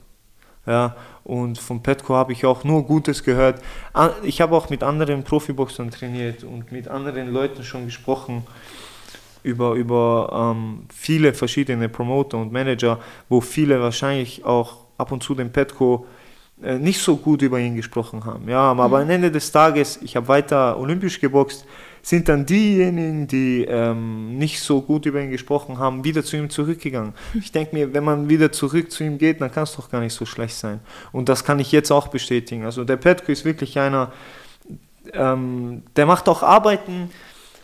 [0.66, 3.62] Ja, und von Petco habe ich auch nur Gutes gehört.
[4.22, 8.46] Ich habe auch mit anderen Profiboxern trainiert und mit anderen Leuten schon gesprochen
[9.42, 12.98] über, über ähm, viele verschiedene Promoter und Manager,
[13.28, 16.06] wo viele wahrscheinlich auch ab und zu den Petco
[16.62, 18.48] äh, nicht so gut über ihn gesprochen haben.
[18.48, 18.94] Ja, aber mhm.
[18.94, 21.64] am Ende des Tages, ich habe weiter olympisch geboxt,
[22.02, 26.48] sind dann diejenigen, die ähm, nicht so gut über ihn gesprochen haben, wieder zu ihm
[26.48, 27.12] zurückgegangen.
[27.34, 30.00] Ich denke mir, wenn man wieder zurück zu ihm geht, dann kann es doch gar
[30.00, 30.80] nicht so schlecht sein.
[31.12, 32.64] Und das kann ich jetzt auch bestätigen.
[32.64, 34.12] Also der Petko ist wirklich einer,
[35.12, 37.10] ähm, der macht auch Arbeiten,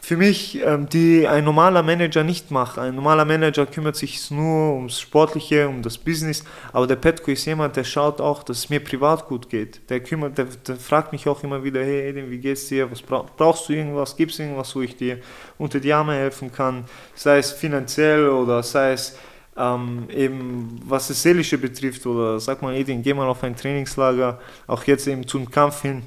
[0.06, 2.78] für mich, ähm, die ein normaler Manager nicht macht.
[2.78, 7.44] Ein normaler Manager kümmert sich nur ums Sportliche, um das Business, aber der Petko ist
[7.44, 9.80] jemand, der schaut auch, dass es mir privat gut geht.
[9.90, 12.88] Der kümmert, der, der fragt mich auch immer wieder, hey Edin, wie geht's dir?
[12.88, 14.16] Was brauch, brauchst du irgendwas?
[14.16, 15.18] Gibt es irgendwas, wo ich dir
[15.58, 16.84] unter die Arme helfen kann?
[17.16, 19.18] Sei es finanziell oder sei es
[19.56, 24.38] ähm, eben was das Seelische betrifft oder sag mal, Edin, geh mal auf ein Trainingslager,
[24.68, 26.04] auch jetzt eben zum Kampf hin,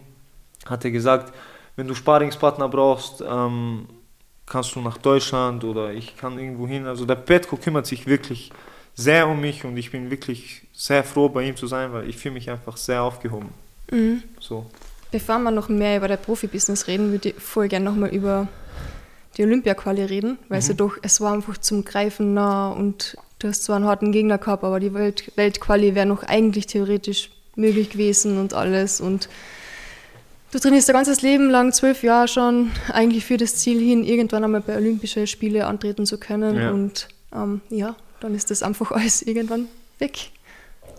[0.70, 1.34] hat er gesagt,
[1.76, 3.88] wenn du Sparingspartner brauchst, ähm,
[4.46, 6.86] kannst du nach Deutschland oder ich kann irgendwo hin.
[6.86, 8.52] Also der Petko kümmert sich wirklich
[8.96, 12.18] sehr um mich und ich bin wirklich sehr froh, bei ihm zu sein, weil ich
[12.18, 13.50] fühle mich einfach sehr aufgehoben.
[13.92, 14.24] Mhm.
[14.40, 14.66] So.
[15.12, 18.48] Bevor wir noch mehr über das Profibusiness reden, würde ich voll gerne nochmal über
[19.38, 20.78] die Olympia-Quali reden, weil mhm.
[20.78, 24.64] doch, es war einfach zum Greifen nah und du hast zwar einen harten Gegner gehabt,
[24.64, 29.30] aber die Welt, Weltquali wäre noch eigentlich theoretisch möglich gewesen und alles und
[30.52, 34.44] Du trainierst dein ganzes Leben lang, zwölf Jahre schon, eigentlich für das Ziel hin, irgendwann
[34.44, 36.58] einmal bei Olympischen Spielen antreten zu können.
[36.58, 36.72] Ja.
[36.72, 39.68] Und ähm, ja, dann ist das einfach alles irgendwann
[40.00, 40.32] weg.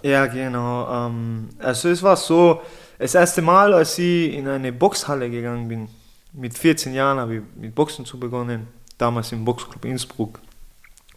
[0.02, 1.06] Ja, genau.
[1.08, 2.62] Ähm, also es war so,
[2.98, 5.88] das erste Mal, als ich in eine Boxhalle gegangen bin,
[6.32, 10.38] mit 14 Jahren habe ich mit Boxen zu begonnen, damals im Boxclub Innsbruck.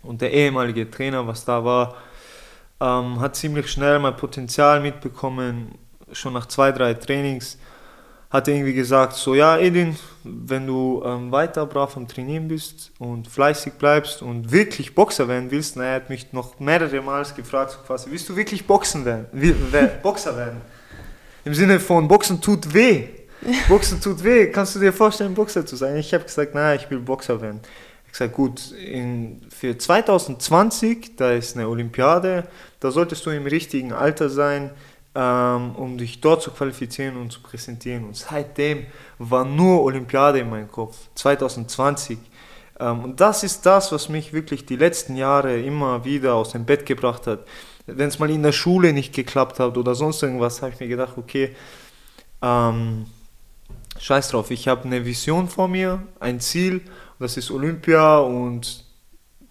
[0.02, 1.96] Und der ehemalige Trainer, was da war,
[2.82, 5.76] ähm, hat ziemlich schnell mein Potenzial mitbekommen,
[6.12, 7.60] schon nach zwei, drei Trainings
[8.34, 12.92] hat er irgendwie gesagt, so ja Edin, wenn du ähm, weiter brav am Trainieren bist
[12.98, 17.24] und fleißig bleibst und wirklich Boxer werden willst, na, er hat mich noch mehrere Mal
[17.36, 19.54] gefragt, so quasi, willst du wirklich Boxen werden, will,
[20.02, 20.62] Boxer werden?
[21.46, 23.08] Im Sinne von Boxen tut weh.
[23.70, 24.48] Boxen tut weh.
[24.48, 25.98] Kannst du dir vorstellen, Boxer zu sein?
[25.98, 27.60] Ich habe gesagt, nein, ich will Boxer werden.
[28.10, 32.48] gesagt, gut, in, für 2020, da ist eine Olympiade,
[32.80, 34.72] da solltest du im richtigen Alter sein,
[35.20, 38.06] um dich dort zu qualifizieren und zu präsentieren.
[38.06, 38.86] Und seitdem
[39.20, 42.18] war nur Olympiade in meinem Kopf, 2020.
[42.80, 46.66] Ähm, und das ist das, was mich wirklich die letzten Jahre immer wieder aus dem
[46.66, 47.46] Bett gebracht hat.
[47.86, 50.88] Wenn es mal in der Schule nicht geklappt hat oder sonst irgendwas, habe ich mir
[50.88, 51.56] gedacht, okay,
[52.42, 53.06] ähm,
[54.00, 56.82] scheiß drauf, ich habe eine Vision vor mir, ein Ziel,
[57.20, 58.86] das ist Olympia und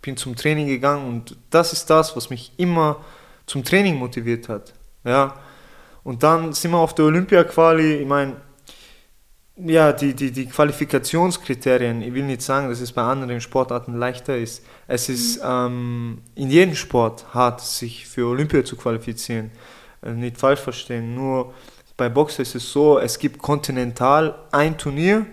[0.00, 3.04] bin zum Training gegangen und das ist das, was mich immer
[3.46, 4.74] zum Training motiviert hat.
[5.04, 5.36] Ja,
[6.04, 8.36] und dann sind wir auf der Olympia-Quali, ich meine,
[9.56, 14.36] ja, die, die, die Qualifikationskriterien, ich will nicht sagen, dass es bei anderen Sportarten leichter
[14.36, 14.64] ist.
[14.88, 15.48] Es ist mhm.
[15.48, 19.50] ähm, in jedem Sport hart, sich für Olympia zu qualifizieren.
[20.02, 21.52] Äh, nicht falsch verstehen, nur
[21.96, 25.26] bei Boxen ist es so, es gibt kontinental ein Turnier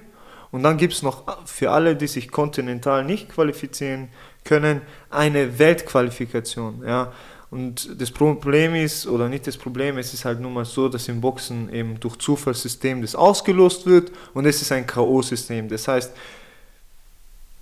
[0.52, 4.10] und dann gibt es noch für alle, die sich kontinental nicht qualifizieren
[4.44, 6.84] können, eine Weltqualifikation.
[6.86, 7.14] Ja.
[7.52, 11.08] Und das Problem ist, oder nicht das Problem, es ist halt nun mal so, dass
[11.08, 15.68] im Boxen eben durch Zufallssystem das ausgelost wird und es ist ein K.O.-System.
[15.68, 16.12] Das heißt,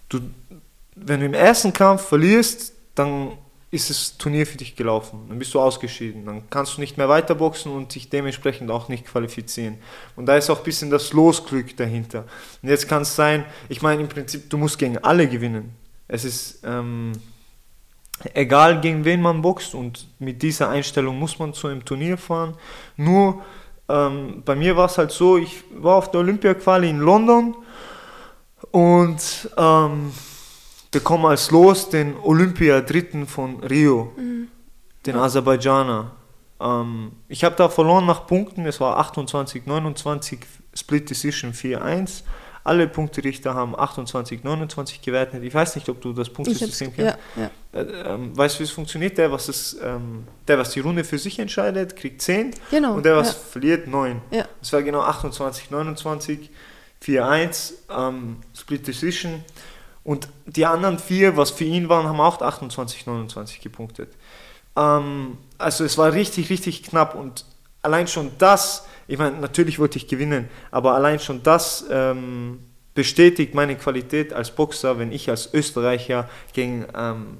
[0.10, 0.20] du,
[0.96, 3.38] wenn du im ersten Kampf verlierst, dann
[3.70, 5.26] ist das Turnier für dich gelaufen.
[5.28, 6.26] Dann bist du ausgeschieden.
[6.26, 9.78] Dann kannst du nicht mehr weiterboxen und dich dementsprechend auch nicht qualifizieren.
[10.16, 12.26] Und da ist auch ein bisschen das Losglück dahinter.
[12.62, 15.76] Und jetzt kann es sein, ich meine im Prinzip, du musst gegen alle gewinnen.
[16.08, 17.12] Es ist ähm,
[18.34, 22.56] egal gegen wen man boxt und mit dieser Einstellung muss man zu einem Turnier fahren.
[22.96, 23.44] Nur
[23.90, 27.56] ähm, bei mir war es halt so, ich war auf der Olympia-Quali in London
[28.72, 30.12] und ähm,
[30.92, 34.48] bekomme als Los den Olympia-Dritten von Rio, mhm.
[35.06, 36.12] den Aserbaidschaner.
[36.60, 40.40] Ähm, ich habe da verloren nach Punkten, es war 28, 29,
[40.74, 42.24] Split Decision 4-1.
[42.68, 45.42] Alle Punkterichter haben 28, 29 gewertet.
[45.42, 47.18] Ich weiß nicht, ob du das Punktesystem kennst.
[47.38, 47.80] Ja, ja.
[47.80, 49.18] Äh, ähm, weißt du, wie es funktioniert?
[49.18, 52.52] Der was, das, ähm, der, was die Runde für sich entscheidet, kriegt 10.
[52.70, 53.40] Genau, und der, was ja.
[53.52, 54.22] verliert, 9.
[54.32, 54.46] Ja.
[54.60, 56.50] Das war genau 28, 29,
[57.02, 59.46] 4-1, ähm, Split Decision.
[60.04, 64.10] Und die anderen vier, was für ihn waren, haben auch 28, 29 gepunktet.
[64.76, 67.46] Ähm, also es war richtig, richtig knapp und
[67.82, 72.60] allein schon das ich meine, natürlich wollte ich gewinnen, aber allein schon das ähm,
[72.94, 77.38] bestätigt meine Qualität als Boxer, wenn ich als Österreicher gegen, ähm,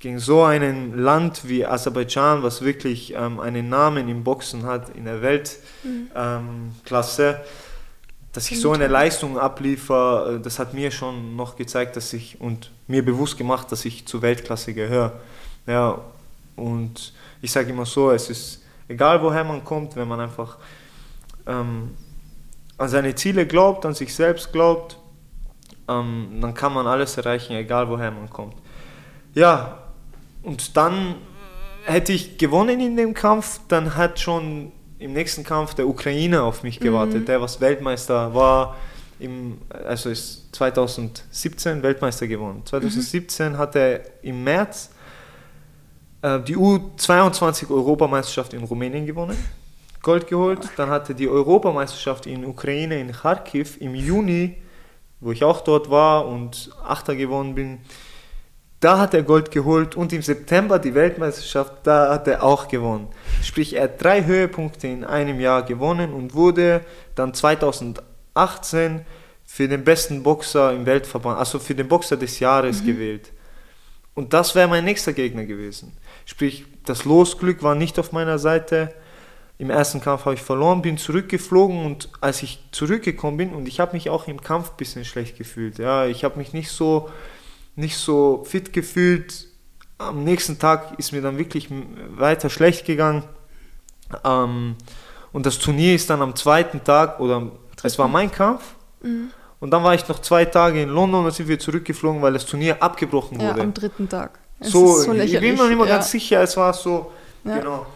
[0.00, 5.06] gegen so ein Land wie Aserbaidschan, was wirklich ähm, einen Namen im Boxen hat, in
[5.06, 7.36] der Weltklasse, mhm.
[8.32, 12.38] dass ich so eine Leistung abliefere, äh, das hat mir schon noch gezeigt, dass ich
[12.40, 15.12] und mir bewusst gemacht, dass ich zur Weltklasse gehöre.
[15.66, 16.00] Ja,
[16.56, 20.58] und ich sage immer so, es ist egal woher man kommt, wenn man einfach
[21.46, 21.94] ähm,
[22.78, 24.98] an seine Ziele glaubt, an sich selbst glaubt,
[25.88, 28.54] ähm, dann kann man alles erreichen, egal woher man kommt.
[29.34, 29.78] Ja,
[30.42, 31.16] und dann
[31.84, 36.62] hätte ich gewonnen in dem Kampf, dann hat schon im nächsten Kampf der Ukraine auf
[36.62, 37.26] mich gewartet, mhm.
[37.26, 38.76] der was Weltmeister war,
[39.18, 42.62] im, also ist 2017 Weltmeister gewonnen.
[42.64, 43.58] 2017 mhm.
[43.58, 44.90] hat er im März
[46.26, 49.36] die U22 Europameisterschaft in Rumänien gewonnen,
[50.02, 50.68] Gold geholt.
[50.76, 54.56] Dann hatte die Europameisterschaft in Ukraine, in Kharkiv im Juni,
[55.20, 57.78] wo ich auch dort war und Achter gewonnen bin.
[58.80, 63.08] Da hat er Gold geholt und im September die Weltmeisterschaft, da hat er auch gewonnen.
[63.42, 66.82] Sprich, er hat drei Höhepunkte in einem Jahr gewonnen und wurde
[67.14, 69.06] dann 2018
[69.44, 72.86] für den besten Boxer im Weltverband, also für den Boxer des Jahres mhm.
[72.86, 73.32] gewählt.
[74.14, 75.92] Und das wäre mein nächster Gegner gewesen.
[76.26, 78.92] Sprich, das Losglück war nicht auf meiner Seite.
[79.58, 83.80] Im ersten Kampf habe ich verloren, bin zurückgeflogen und als ich zurückgekommen bin und ich
[83.80, 85.78] habe mich auch im Kampf ein bisschen schlecht gefühlt.
[85.78, 87.08] Ja, ich habe mich nicht so,
[87.74, 89.46] nicht so fit gefühlt.
[89.96, 93.22] Am nächsten Tag ist mir dann wirklich weiter schlecht gegangen.
[94.24, 94.76] Ähm,
[95.32, 97.50] und das Turnier ist dann am zweiten Tag, oder
[97.82, 98.74] es war mein Kampf.
[99.02, 99.30] Mhm.
[99.58, 102.44] Und dann war ich noch zwei Tage in London, dann sind wir zurückgeflogen, weil das
[102.44, 103.58] Turnier abgebrochen wurde.
[103.58, 104.38] Ja, am dritten Tag.
[104.60, 105.96] So, so ich bin mir nicht mehr ja.
[105.96, 107.12] ganz sicher, es war so,
[107.44, 107.58] ja.
[107.58, 107.86] genau.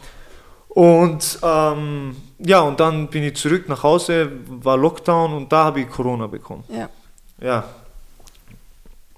[0.69, 5.81] Und ähm, ja, und dann bin ich zurück nach Hause, war Lockdown und da habe
[5.81, 6.65] ich Corona bekommen.
[6.69, 6.89] Ja.
[7.41, 7.65] Ja.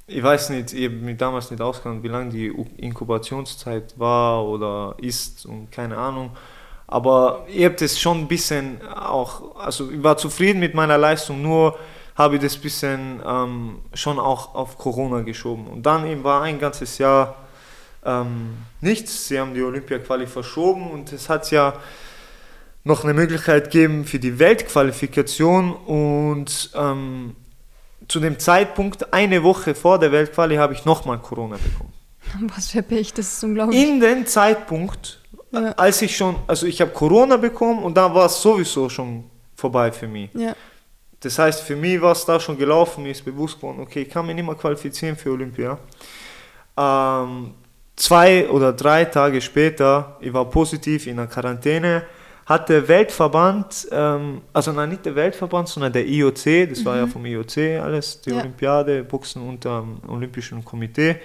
[0.07, 4.95] Ich weiß nicht, ich habe mich damals nicht ausgegangen, wie lange die Inkubationszeit war oder
[4.99, 6.31] ist und keine Ahnung.
[6.87, 11.41] Aber ich habe das schon ein bisschen auch, also ich war zufrieden mit meiner Leistung,
[11.41, 11.79] nur
[12.15, 15.67] habe ich das bisschen ähm, schon auch auf Corona geschoben.
[15.67, 17.37] Und dann eben war ein ganzes Jahr
[18.05, 19.29] ähm, nichts.
[19.29, 21.75] Sie haben die Olympia-Quali verschoben und es hat ja
[22.85, 27.37] noch eine Möglichkeit gegeben für die Weltqualifikation und ähm,
[28.09, 31.93] zu dem Zeitpunkt, eine Woche vor der Weltquali, habe ich nochmal Corona bekommen.
[32.55, 33.81] Was für Pech, das ist unglaublich.
[33.81, 35.21] In den Zeitpunkt,
[35.53, 35.73] ja.
[35.73, 39.93] als ich schon, also ich habe Corona bekommen und da war es sowieso schon vorbei
[39.93, 40.31] für mich.
[40.35, 40.55] Ja.
[41.23, 44.11] Das heißt, für mich war es da schon gelaufen, mir ist bewusst geworden, okay, ich
[44.11, 45.79] kann mich nicht mehr qualifizieren für Olympia.
[46.77, 47.55] Ähm,
[47.95, 52.03] zwei oder drei Tage später, ich war positiv in der Quarantäne,
[52.45, 56.85] hat der Weltverband, ähm, also nein, nicht der Weltverband, sondern der IOC, das mhm.
[56.85, 57.11] war ja mhm.
[57.11, 58.41] vom IOC alles, die ja.
[58.41, 61.21] Olympiade, Boxen unter dem Olympischen Komitee,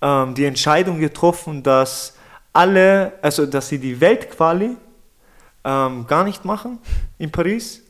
[0.00, 2.16] ähm, die Entscheidung getroffen, dass
[2.54, 4.76] alle, also dass sie die Weltquali
[5.64, 6.78] ähm, gar nicht machen
[7.18, 7.82] in Paris,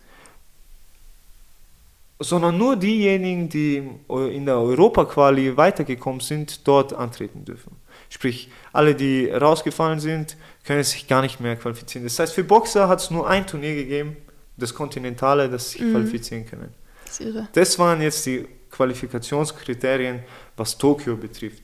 [2.20, 7.76] sondern nur diejenigen, die in der Europaquali weitergekommen sind, dort antreten dürfen.
[8.08, 12.04] Sprich, alle, die rausgefallen sind, können sich gar nicht mehr qualifizieren.
[12.06, 14.16] Das heißt, für Boxer hat es nur ein Turnier gegeben,
[14.56, 15.92] das Kontinentale, das sich mhm.
[15.92, 16.74] qualifizieren können.
[17.04, 20.20] Das, das waren jetzt die Qualifikationskriterien,
[20.56, 21.62] was Tokio betrifft.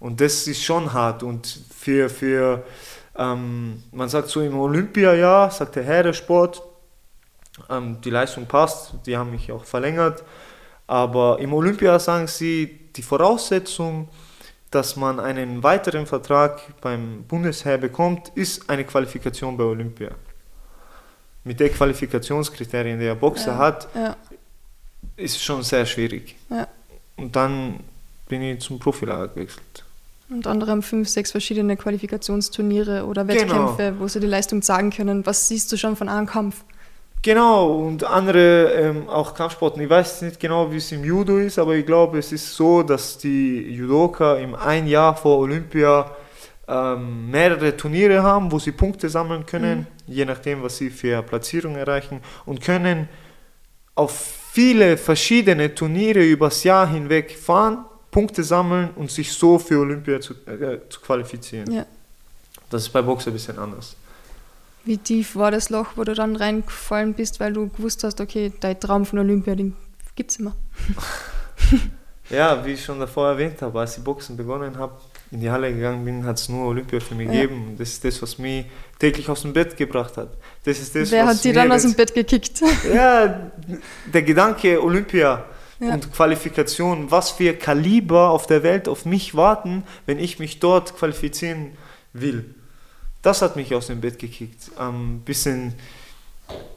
[0.00, 1.22] Und das ist schon hart.
[1.22, 2.64] Und für, für
[3.16, 6.62] ähm, man sagt so im Olympiajahr, sagt der Herr der Sport,
[7.70, 10.22] ähm, die Leistung passt, die haben mich auch verlängert.
[10.86, 14.08] Aber im Olympia sagen sie, die Voraussetzung,
[14.70, 20.10] dass man einen weiteren Vertrag beim Bundesheer bekommt, ist eine Qualifikation bei Olympia.
[21.44, 24.16] Mit den Qualifikationskriterien, die der Boxer ja, hat, ja.
[25.16, 26.36] ist schon sehr schwierig.
[26.50, 26.68] Ja.
[27.16, 27.80] Und dann
[28.28, 29.84] bin ich zum Profilager gewechselt.
[30.30, 33.28] Und andere haben fünf, sechs verschiedene Qualifikationsturniere oder.
[33.28, 34.00] Wettkämpfe, genau.
[34.00, 35.26] wo sie die Leistung sagen können.
[35.26, 36.64] Was siehst du schon von einem Kampf?
[37.24, 39.80] Genau, und andere ähm, auch Kampfsporten.
[39.80, 42.82] Ich weiß nicht genau, wie es im Judo ist, aber ich glaube, es ist so,
[42.82, 46.10] dass die Judoka im ein Jahr vor Olympia
[46.66, 50.12] ähm, mehrere Turniere haben, wo sie Punkte sammeln können, mhm.
[50.12, 53.08] je nachdem, was sie für Platzierung erreichen, und können
[53.94, 54.10] auf
[54.52, 60.34] viele verschiedene Turniere übers Jahr hinweg fahren, Punkte sammeln und sich so für Olympia zu,
[60.46, 61.70] äh, zu qualifizieren.
[61.72, 61.86] Ja.
[62.68, 63.96] Das ist bei Boxer ein bisschen anders.
[64.84, 68.52] Wie tief war das Loch, wo du dann reingefallen bist, weil du gewusst hast, okay,
[68.60, 69.76] dein Traum von Olympia, den
[70.16, 70.56] gibt es immer?
[72.30, 74.94] ja, wie ich schon davor erwähnt habe, als ich Boxen begonnen habe,
[75.30, 77.42] in die Halle gegangen bin, hat es nur Olympia für mich ja.
[77.42, 77.76] gegeben.
[77.78, 78.66] Das ist das, was mich
[78.98, 80.36] täglich aus dem Bett gebracht hat.
[80.64, 82.60] Das ist das, Wer hat dir dann aus dem Bett gekickt?
[82.92, 83.52] Ja,
[84.12, 85.44] der Gedanke Olympia
[85.78, 85.94] ja.
[85.94, 90.96] und Qualifikation, was für Kaliber auf der Welt auf mich warten, wenn ich mich dort
[90.96, 91.72] qualifizieren
[92.12, 92.56] will
[93.22, 94.70] das hat mich aus dem Bett gekickt.
[94.76, 95.74] Ein ähm, bisschen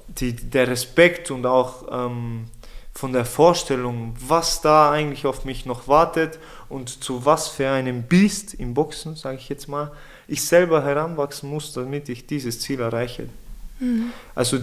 [0.08, 2.46] die, der Respekt und auch ähm,
[2.94, 8.04] von der Vorstellung, was da eigentlich auf mich noch wartet und zu was für einem
[8.04, 9.92] Biest im Boxen, sage ich jetzt mal,
[10.28, 13.28] ich selber heranwachsen muss, damit ich dieses Ziel erreiche.
[13.80, 14.12] Mhm.
[14.34, 14.60] Also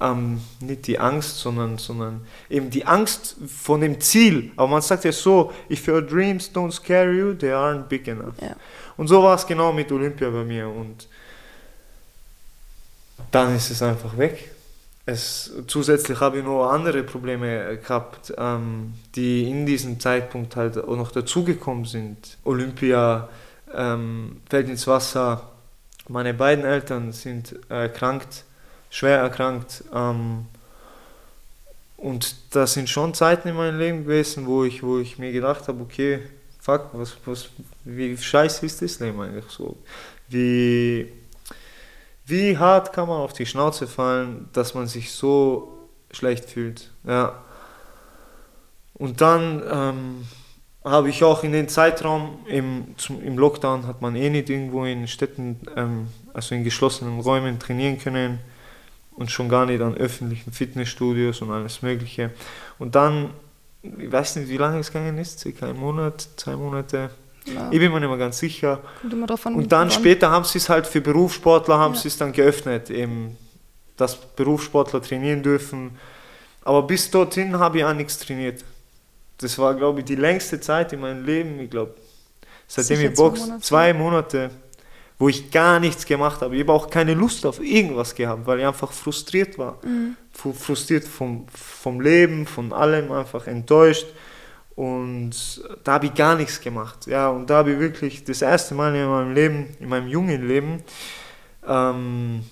[0.00, 4.52] ähm, nicht die Angst, sondern, sondern eben die Angst von dem Ziel.
[4.56, 8.34] Aber man sagt ja so, if your dreams don't scare you, they aren't big enough.
[8.40, 8.56] Ja.
[8.98, 10.68] Und so war es genau mit Olympia bei mir.
[10.68, 11.06] Und
[13.30, 14.50] dann ist es einfach weg.
[15.06, 20.96] Es, zusätzlich habe ich noch andere Probleme gehabt, ähm, die in diesem Zeitpunkt halt auch
[20.96, 22.36] noch dazugekommen sind.
[22.44, 23.28] Olympia
[23.74, 25.48] ähm, fällt ins Wasser.
[26.08, 28.44] Meine beiden Eltern sind erkrankt,
[28.90, 29.84] schwer erkrankt.
[29.94, 30.46] Ähm,
[31.96, 35.68] und das sind schon Zeiten in meinem Leben gewesen, wo ich, wo ich mir gedacht
[35.68, 36.20] habe, okay,
[36.68, 37.48] fuck, was, was,
[37.84, 39.78] wie scheiße ist das Leben eigentlich so?
[40.28, 41.10] Wie,
[42.26, 46.90] wie hart kann man auf die Schnauze fallen, dass man sich so schlecht fühlt?
[47.04, 47.42] Ja.
[48.92, 50.26] Und dann ähm,
[50.84, 54.84] habe ich auch in den Zeitraum im, zum, im Lockdown hat man eh nicht irgendwo
[54.84, 58.40] in Städten, ähm, also in geschlossenen Räumen trainieren können
[59.12, 62.30] und schon gar nicht an öffentlichen Fitnessstudios und alles Mögliche.
[62.78, 63.30] Und dann
[63.82, 67.10] ich weiß nicht, wie lange es gegangen ist, circa ein Monat, zwei Monate.
[67.44, 67.70] Ja.
[67.70, 68.80] Ich bin mir nicht mehr ganz sicher.
[69.02, 72.00] An, und dann später haben sie es halt für Berufssportler, haben ja.
[72.00, 73.36] sie es dann geöffnet, eben,
[73.96, 75.96] dass Berufssportler trainieren dürfen.
[76.62, 78.64] Aber bis dorthin habe ich auch nichts trainiert.
[79.38, 81.60] Das war, glaube ich, die längste Zeit in meinem Leben.
[81.60, 81.94] Ich glaube,
[82.66, 84.50] seitdem ich boxe, zwei Monate
[85.18, 86.54] wo ich gar nichts gemacht habe.
[86.54, 89.78] Ich habe auch keine Lust auf irgendwas gehabt, weil ich einfach frustriert war.
[89.84, 90.16] Mhm.
[90.32, 94.06] Frustriert vom, vom Leben, von allem, einfach enttäuscht.
[94.76, 97.08] Und da habe ich gar nichts gemacht.
[97.08, 100.46] Ja, und da habe ich wirklich das erste Mal in meinem Leben, in meinem jungen
[100.46, 100.84] Leben,
[101.66, 102.44] ähm,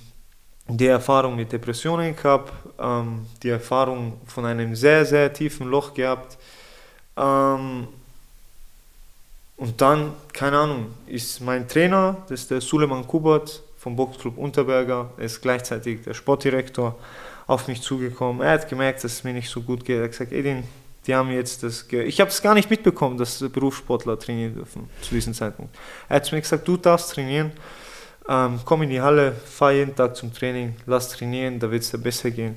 [0.67, 6.37] die Erfahrung mit Depressionen gehabt, ähm, die Erfahrung von einem sehr, sehr tiefen Loch gehabt.
[7.17, 7.87] Ähm,
[9.57, 15.11] und dann, keine Ahnung, ist mein Trainer, das ist der Suleiman Kubat vom Boxclub Unterberger,
[15.17, 16.97] er ist gleichzeitig der Sportdirektor,
[17.47, 18.43] auf mich zugekommen.
[18.43, 19.99] Er hat gemerkt, dass es mir nicht so gut geht.
[19.99, 20.65] Er hat gesagt, Edin,
[21.07, 21.87] Die haben jetzt das.
[21.87, 25.75] Ge ich habe es gar nicht mitbekommen, dass Berufssportler trainieren dürfen zu diesem Zeitpunkt.
[26.09, 27.53] Er hat mir gesagt, du darfst trainieren.
[28.29, 31.93] Ähm, komm in die Halle, fahr jeden Tag zum Training, lass trainieren, da wird es
[31.93, 32.57] dir besser gehen.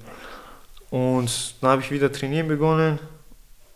[0.90, 2.98] Und dann habe ich wieder trainieren begonnen,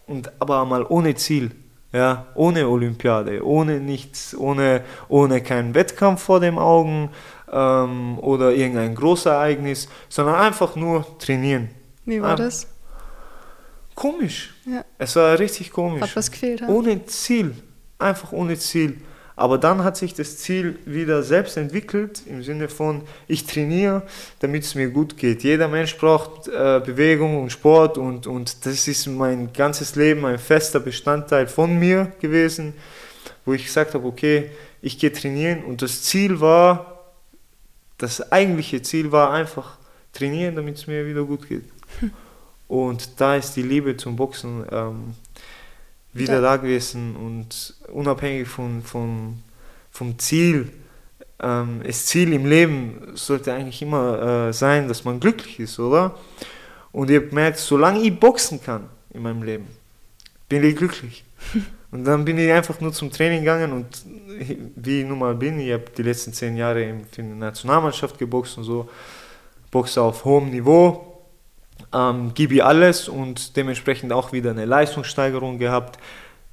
[0.08, 1.52] und aber mal ohne Ziel,
[1.94, 7.12] ja, ohne Olympiade, ohne nichts, ohne, ohne keinen Wettkampf vor den Augen
[7.52, 11.70] ähm, oder irgendein Großereignis, sondern einfach nur trainieren.
[12.06, 12.68] Wie war ähm, das?
[13.96, 14.56] Komisch.
[14.66, 14.84] Ja.
[14.98, 16.02] Es war richtig komisch.
[16.02, 16.64] Hat was gefehlt.
[16.68, 17.56] Ohne Ziel.
[18.00, 19.00] Einfach ohne Ziel.
[19.36, 24.04] Aber dann hat sich das Ziel wieder selbst entwickelt, im Sinne von, ich trainiere,
[24.40, 25.44] damit es mir gut geht.
[25.44, 30.38] Jeder Mensch braucht äh, Bewegung und Sport und, und das ist mein ganzes Leben ein
[30.38, 32.74] fester Bestandteil von mir gewesen,
[33.46, 37.00] wo ich gesagt habe, okay, ich gehe trainieren und das Ziel war,
[37.98, 39.78] das eigentliche Ziel war einfach
[40.14, 41.66] trainieren, damit es mir wieder gut geht.
[42.68, 45.16] Und da ist die Liebe zum Boxen ähm,
[46.14, 49.40] wieder da gewesen und unabhängig von, von,
[49.92, 50.72] vom Ziel.
[51.40, 56.16] Ähm, das Ziel im Leben sollte eigentlich immer äh, sein, dass man glücklich ist, oder?
[56.92, 59.68] Und ihr merkt, solange ich boxen kann in meinem Leben,
[60.48, 61.24] bin ich glücklich.
[61.92, 63.86] Und dann bin ich einfach nur zum Training gegangen und
[64.76, 68.58] wie ich nun mal bin, ich habe die letzten zehn Jahre für die Nationalmannschaft geboxt
[68.58, 68.90] und so,
[69.70, 71.13] boxe auf hohem Niveau
[71.94, 76.00] ähm, gebe ich alles und dementsprechend auch wieder eine Leistungssteigerung gehabt.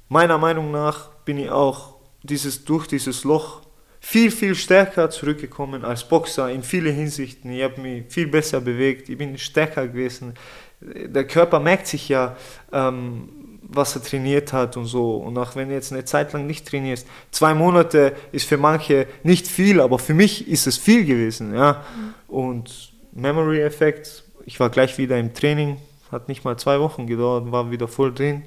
[0.09, 3.61] Meiner Meinung nach bin ich auch dieses, durch dieses Loch
[3.99, 7.51] viel, viel stärker zurückgekommen als Boxer in vielen Hinsichten.
[7.51, 10.33] Ich habe mich viel besser bewegt, ich bin stärker gewesen.
[10.81, 12.35] Der Körper merkt sich ja,
[12.73, 13.29] ähm,
[13.61, 15.17] was er trainiert hat und so.
[15.17, 19.07] Und auch wenn du jetzt eine Zeit lang nicht trainierst, zwei Monate ist für manche
[19.23, 21.53] nicht viel, aber für mich ist es viel gewesen.
[21.53, 21.85] Ja?
[21.95, 22.13] Mhm.
[22.35, 25.77] Und Memory-Effekt ich war gleich wieder im Training,
[26.11, 28.43] hat nicht mal zwei Wochen gedauert, war wieder voll drin,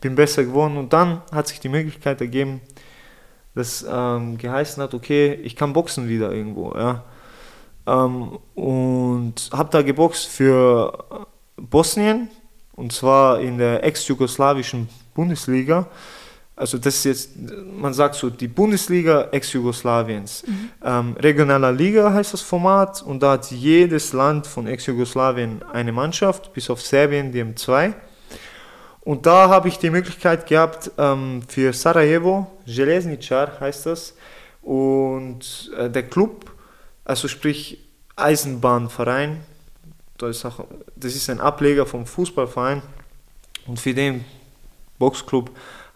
[0.00, 2.60] bin besser geworden und dann hat sich die Möglichkeit ergeben,
[3.54, 7.04] dass ähm, geheißen hat, okay, ich kann boxen wieder irgendwo, ja.
[7.86, 11.26] Ähm, und habe da geboxt für
[11.56, 12.30] Bosnien
[12.74, 15.88] und zwar in der ex-jugoslawischen Bundesliga
[16.54, 17.30] also das ist jetzt,
[17.76, 20.44] man sagt so, die Bundesliga Ex-Jugoslawiens.
[20.46, 20.70] Mhm.
[20.84, 26.52] Ähm, regionaler Liga heißt das Format und da hat jedes Land von Ex-Jugoslawien eine Mannschaft,
[26.52, 27.94] bis auf Serbien, die haben zwei.
[29.00, 30.92] Und da habe ich die Möglichkeit gehabt
[31.48, 34.14] für Sarajevo, Železničar heißt das,
[34.62, 36.52] und äh, der Club,
[37.04, 37.78] also sprich
[38.14, 39.40] Eisenbahnverein,
[40.18, 40.44] das
[41.02, 42.80] ist ein Ableger vom Fußballverein
[43.66, 44.24] und für den
[45.00, 45.50] Boxclub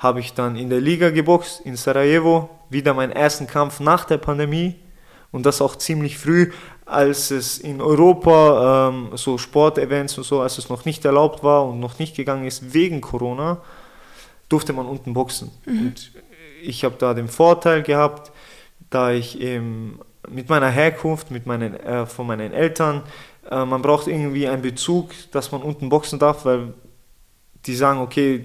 [0.06, 4.18] habe ich dann in der Liga geboxt in Sarajevo, wieder meinen ersten Kampf nach der
[4.18, 4.76] Pandemie
[5.32, 6.52] und das auch ziemlich früh,
[6.84, 11.66] als es in Europa ähm, so Sportevents und so, als es noch nicht erlaubt war
[11.66, 13.60] und noch nicht gegangen ist wegen Corona,
[14.48, 15.50] durfte man unten boxen.
[15.64, 15.78] Mhm.
[15.78, 16.12] Und
[16.62, 18.30] ich habe da den Vorteil gehabt,
[18.88, 19.98] da ich eben
[20.28, 23.02] mit meiner Herkunft, mit meinen, äh, von meinen Eltern,
[23.50, 26.74] äh, man braucht irgendwie einen Bezug, dass man unten boxen darf, weil
[27.66, 28.44] die sagen, okay,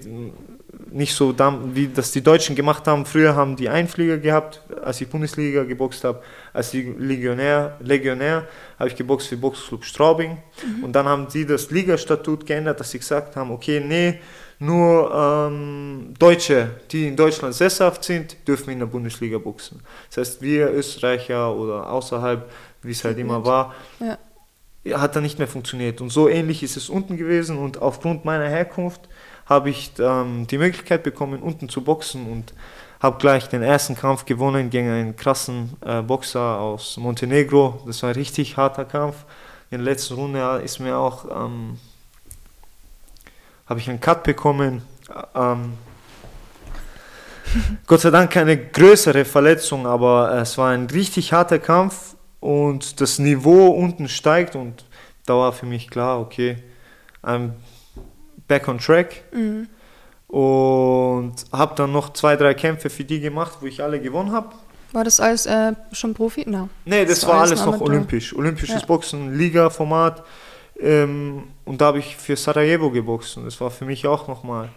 [0.92, 1.34] nicht so,
[1.74, 3.06] wie das die Deutschen gemacht haben.
[3.06, 6.22] Früher haben die Einflieger gehabt, als ich Bundesliga geboxt habe.
[6.52, 8.46] Als Legionär, Legionär
[8.78, 10.38] habe ich geboxt für Boxclub Straubing.
[10.64, 10.84] Mhm.
[10.84, 14.20] Und dann haben die das Ligastatut geändert, dass sie gesagt haben, okay, nee,
[14.58, 19.80] nur ähm, Deutsche, die in Deutschland sesshaft sind, dürfen in der Bundesliga boxen.
[20.08, 22.48] Das heißt, wir Österreicher oder außerhalb,
[22.82, 23.74] wie es halt immer war,
[24.84, 25.00] ja.
[25.00, 26.00] hat dann nicht mehr funktioniert.
[26.00, 27.58] Und so ähnlich ist es unten gewesen.
[27.58, 29.08] Und aufgrund meiner Herkunft
[29.46, 32.54] habe ich ähm, die Möglichkeit bekommen, unten zu boxen und
[33.00, 37.82] habe gleich den ersten Kampf gewonnen gegen einen krassen äh, Boxer aus Montenegro.
[37.86, 39.24] Das war ein richtig harter Kampf.
[39.70, 41.78] In der letzten Runde ist mir auch ähm,
[43.66, 44.82] habe ich einen Cut bekommen.
[45.34, 45.72] Ähm,
[47.86, 53.18] Gott sei Dank keine größere Verletzung, aber es war ein richtig harter Kampf und das
[53.18, 54.84] Niveau unten steigt und
[55.26, 56.56] da war für mich klar, okay,
[57.22, 57.52] I'm
[58.52, 59.22] back on track.
[59.32, 59.68] Mhm.
[60.28, 64.48] Und habe dann noch zwei, drei Kämpfe für die gemacht, wo ich alle gewonnen habe.
[64.92, 66.44] War das alles äh, schon Profi?
[66.46, 66.68] No.
[66.84, 68.34] Nee, das, das war alles noch olympisch.
[68.34, 68.86] Olympisches ja.
[68.86, 70.22] Boxen, Liga-Format.
[70.80, 73.38] Ähm, und da habe ich für Sarajevo geboxt.
[73.38, 74.68] Und das war für mich auch nochmal.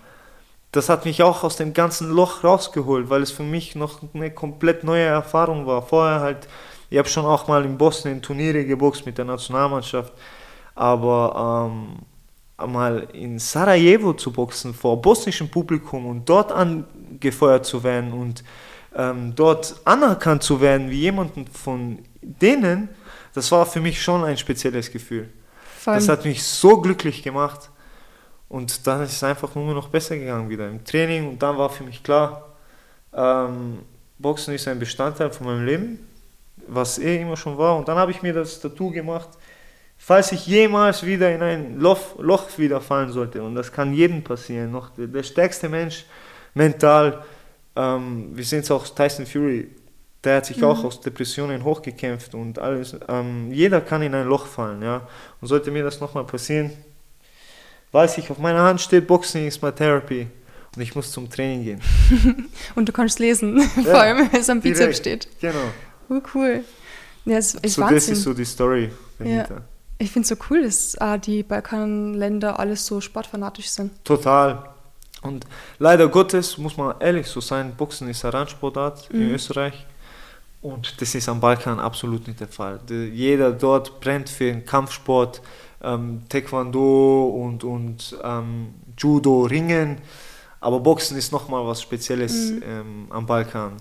[0.71, 4.31] Das hat mich auch aus dem ganzen Loch rausgeholt, weil es für mich noch eine
[4.31, 5.81] komplett neue Erfahrung war.
[5.81, 6.47] Vorher halt,
[6.89, 10.13] ich habe schon auch mal in Bosnien Turniere geboxt mit der Nationalmannschaft.
[10.75, 11.99] Aber ähm,
[12.57, 18.43] einmal in Sarajevo zu boxen vor bosnischem Publikum und dort angefeuert zu werden und
[18.95, 22.89] ähm, dort anerkannt zu werden wie jemanden von denen,
[23.33, 25.29] das war für mich schon ein spezielles Gefühl.
[25.85, 27.69] Das hat mich so glücklich gemacht
[28.47, 31.27] Und dann ist es einfach nur noch besser gegangen wieder im Training.
[31.27, 32.55] Und dann war für mich klar,
[33.13, 33.79] ähm,
[34.17, 36.07] Boxen ist ein Bestandteil von meinem Leben,
[36.67, 37.77] was eh immer schon war.
[37.77, 39.29] Und dann habe ich mir das Tattoo gemacht,
[40.05, 43.41] falls ich jemals wieder in ein Loch, Loch wieder fallen sollte.
[43.41, 44.71] Und das kann jedem passieren.
[44.71, 46.05] Noch der, der stärkste Mensch
[46.53, 47.23] mental.
[47.75, 49.67] Ähm, wir sehen es auch Tyson Fury.
[50.23, 50.65] Der hat sich mhm.
[50.65, 52.95] auch aus Depressionen hochgekämpft und alles.
[53.07, 55.07] Ähm, jeder kann in ein Loch fallen, ja.
[55.41, 56.71] Und sollte mir das nochmal passieren,
[57.91, 60.27] weiß ich, auf meiner Hand steht, Boxing ist my therapy.
[60.75, 61.81] Und ich muss zum Training gehen.
[62.75, 65.27] und du kannst lesen, ja, vor allem, wenn es am Bizeps steht.
[65.41, 65.71] Genau.
[66.09, 66.63] Oh, cool.
[67.25, 67.95] Ja, es ist so, Wahnsinn.
[67.95, 69.55] das ist so die Story dahinter.
[69.55, 69.74] Ja.
[69.97, 74.03] Ich finde es so cool, dass äh, die Balkanländer alles so sportfanatisch sind.
[74.03, 74.69] Total.
[75.21, 75.45] Und
[75.79, 79.21] leider Gottes muss man ehrlich so sein, Boxen ist Randsportart mhm.
[79.21, 79.85] in Österreich.
[80.61, 82.79] Und das ist am Balkan absolut nicht der Fall.
[82.89, 85.41] Jeder dort brennt für den Kampfsport,
[85.83, 89.99] ähm, Taekwondo und, und ähm, Judo, Ringen.
[90.59, 92.63] Aber Boxen ist nochmal was Spezielles mhm.
[92.67, 93.73] ähm, am Balkan,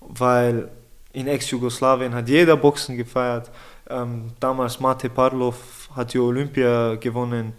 [0.00, 0.70] weil
[1.12, 3.50] in Ex-Jugoslawien hat jeder Boxen gefeiert.
[3.90, 7.54] Ähm, damals Mate Parlov hat die Olympia gewonnen,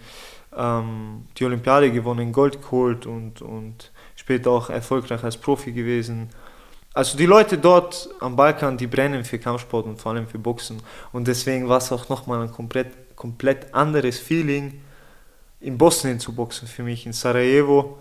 [0.56, 6.30] ähm, die Olympiade gewonnen, Gold geholt und, und später auch erfolgreich als Profi gewesen.
[6.94, 10.82] Also die Leute dort am Balkan, die brennen für Kampfsport und vor allem für Boxen.
[11.12, 14.82] Und deswegen war es auch nochmal ein komplett, komplett anderes Feeling,
[15.62, 17.98] in Bosnien zu boxen für mich, in Sarajevo.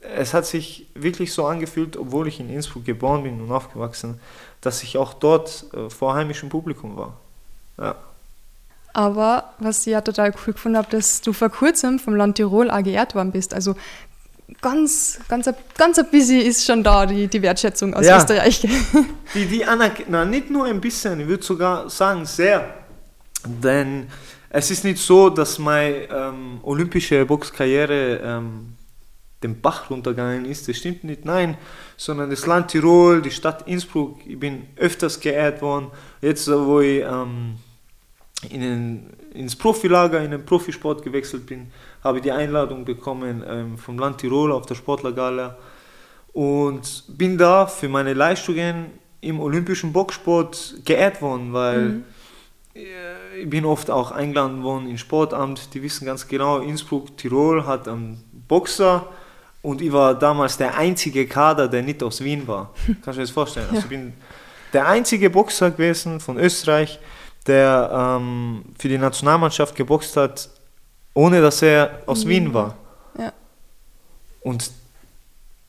[0.00, 4.20] Es hat sich wirklich so angefühlt, obwohl ich in Innsbruck geboren bin und aufgewachsen,
[4.60, 7.16] dass ich auch dort äh, vor heimischem Publikum war.
[7.78, 7.94] Ja.
[8.92, 12.70] Aber was ich ja total cool gefunden habe, dass du vor kurzem vom Land Tirol
[12.70, 13.54] auch geehrt worden bist.
[13.54, 13.76] Also
[14.60, 18.16] ganz, ganz, ganz ein bisschen ist schon da, die, die Wertschätzung aus ja.
[18.18, 18.66] Österreich.
[19.34, 22.74] Die, die Anerkennung, nicht nur ein bisschen, ich würde sogar sagen sehr.
[23.46, 24.08] Denn
[24.48, 28.72] es ist nicht so, dass meine ähm, olympische Boxkarriere ähm,
[29.42, 30.66] den Bach runtergegangen ist.
[30.66, 31.58] Das stimmt nicht, nein.
[31.98, 35.88] Sondern das Land Tirol, die Stadt Innsbruck, ich bin öfters geehrt worden.
[36.22, 37.58] Jetzt, wo ich ähm,
[38.48, 41.70] in den, ins Profilager, in den Profisport gewechselt bin,
[42.04, 45.56] habe die Einladung bekommen ähm, vom Land Tirol auf der Sportlergala
[46.32, 48.86] und bin da für meine Leistungen
[49.20, 52.04] im olympischen Boxsport geehrt worden, weil mhm.
[52.78, 57.66] Äh, ich bin oft auch eingeladen worden in Sportamt, die wissen ganz genau, Innsbruck, Tirol
[57.66, 59.06] hat einen Boxer
[59.62, 62.72] und ich war damals der einzige Kader, der nicht aus Wien war.
[62.86, 63.66] Kannst du dir das vorstellen?
[63.70, 64.12] Also ich bin
[64.72, 66.98] der einzige Boxer gewesen von Österreich,
[67.48, 70.48] der ähm, für die Nationalmannschaft geboxt hat,
[71.14, 72.28] ohne dass er aus mhm.
[72.28, 72.76] Wien war.
[73.18, 73.32] Ja.
[74.42, 74.70] Und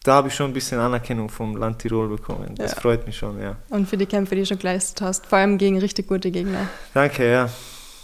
[0.04, 2.56] da habe ich schon ein bisschen Anerkennung vom Land Tirol bekommen.
[2.56, 2.80] Das ja.
[2.80, 3.56] freut mich schon, ja.
[3.70, 6.68] Und für die Kämpfe, die du schon geleistet hast, vor allem gegen richtig gute Gegner.
[6.94, 7.50] Danke, ja.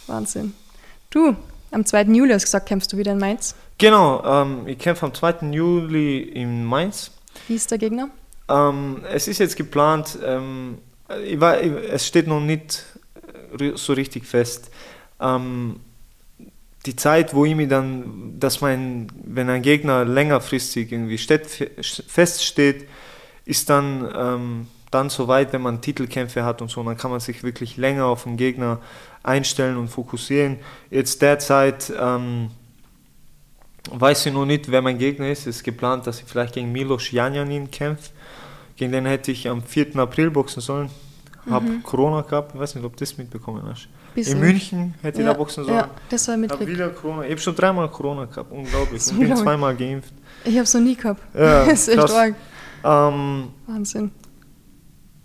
[0.07, 0.53] Wahnsinn.
[1.09, 1.36] Du,
[1.71, 2.03] am 2.
[2.03, 3.55] Juli hast du gesagt, kämpfst du wieder in Mainz?
[3.78, 5.51] Genau, ähm, ich kämpfe am 2.
[5.51, 7.11] Juli in Mainz.
[7.47, 8.09] Wie ist der Gegner?
[8.49, 10.78] Ähm, es ist jetzt geplant, ähm,
[11.23, 12.84] ich war, ich, es steht noch nicht
[13.76, 14.72] so richtig fest.
[15.20, 15.80] Ähm,
[16.86, 21.48] die Zeit, wo ich mir dann, dass mein, wenn ein Gegner längerfristig irgendwie steht,
[22.08, 22.88] feststeht,
[23.46, 27.43] ist dann, ähm, dann soweit, wenn man Titelkämpfe hat und so, dann kann man sich
[27.43, 28.82] wirklich länger auf den Gegner
[29.24, 30.58] einstellen und fokussieren.
[30.91, 32.52] Jetzt derzeit ähm,
[33.89, 35.41] weiß ich noch nicht, wer mein Gegner ist.
[35.41, 38.12] Es ist geplant, dass ich vielleicht gegen Milos Janjanin kämpfe.
[38.76, 39.96] Gegen den hätte ich am 4.
[39.96, 40.89] April boxen sollen
[41.50, 41.84] habe mhm.
[41.84, 43.88] Corona gehabt, ich weiß nicht, ob du das mitbekommen hast.
[44.14, 44.38] Bisschen.
[44.38, 45.78] In München hätte ich da boxen sollen.
[45.78, 47.24] Ja, das war mit hab wieder Corona.
[47.24, 49.04] Ich habe schon dreimal Corona gehabt, unglaublich.
[49.04, 50.14] So ich bin zweimal geimpft.
[50.43, 51.22] Ich habe es noch nie gehabt.
[51.34, 52.36] Ja, das ist echt arg.
[52.84, 54.12] Ähm, Wahnsinn.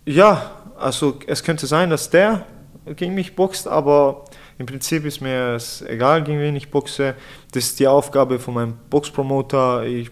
[0.07, 2.47] Ja, also es könnte sein, dass der
[2.97, 4.25] gegen mich boxt, aber
[4.59, 7.15] im Prinzip ist mir es egal, gegen wen ich boxe.
[7.53, 9.85] Das ist die Aufgabe von meinem Boxpromoter.
[9.85, 10.11] Ich,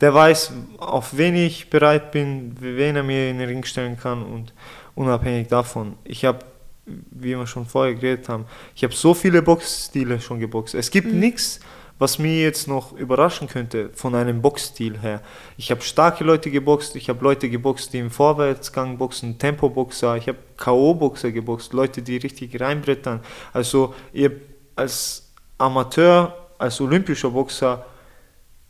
[0.00, 4.22] der weiß, auf wen ich bereit bin, wen er mir in den Ring stellen kann
[4.22, 4.52] und
[4.94, 6.40] unabhängig davon, ich habe,
[6.86, 10.74] wie wir schon vorher geredet haben, ich habe so viele Boxstile schon geboxt.
[10.74, 11.20] Es gibt mhm.
[11.20, 11.60] nichts,
[11.98, 15.20] was mir jetzt noch überraschen könnte von einem Boxstil her.
[15.56, 20.26] Ich habe starke Leute geboxt, ich habe Leute geboxt, die im Vorwärtsgang boxen, Tempo-Boxer, ich
[20.26, 23.20] habe K.O.-Boxer geboxt, Leute, die richtig reinbrettern.
[23.52, 24.32] Also ihr
[24.74, 27.84] als Amateur, als olympischer Boxer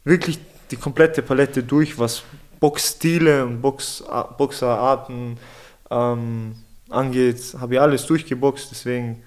[0.05, 0.39] wirklich
[0.71, 2.23] die komplette Palette durch, was
[2.61, 4.05] Boxstile und Box,
[4.37, 5.39] Boxerarten
[5.93, 6.57] ähm,
[6.89, 9.23] angeht, habe ich alles durchgeboxt, deswegen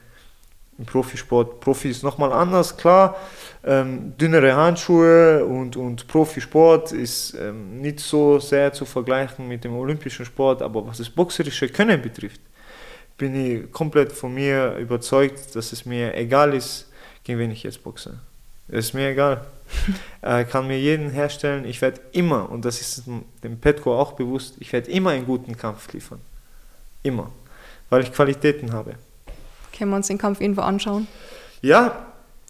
[0.78, 1.60] im Profisport.
[1.62, 3.16] Profi ist nochmal anders, klar.
[3.64, 9.76] Ähm, dünnere Handschuhe und, und Profisport ist ähm, nicht so sehr zu vergleichen mit dem
[9.76, 12.42] olympischen Sport, aber was das boxerische Können betrifft,
[13.18, 16.92] bin ich komplett von mir überzeugt, dass es mir egal ist,
[17.24, 18.20] gegen wen ich jetzt boxe.
[18.68, 19.46] Es ist mir egal.
[20.22, 21.66] äh, kann mir jeden herstellen.
[21.66, 23.04] Ich werde immer, und das ist
[23.44, 26.20] dem Petko auch bewusst, ich werde immer einen guten Kampf liefern.
[27.06, 27.32] Immer.
[27.90, 28.96] Weil ich Qualitäten habe.
[29.78, 31.08] Können wir uns den Kampf irgendwo anschauen?
[31.62, 32.08] Ja,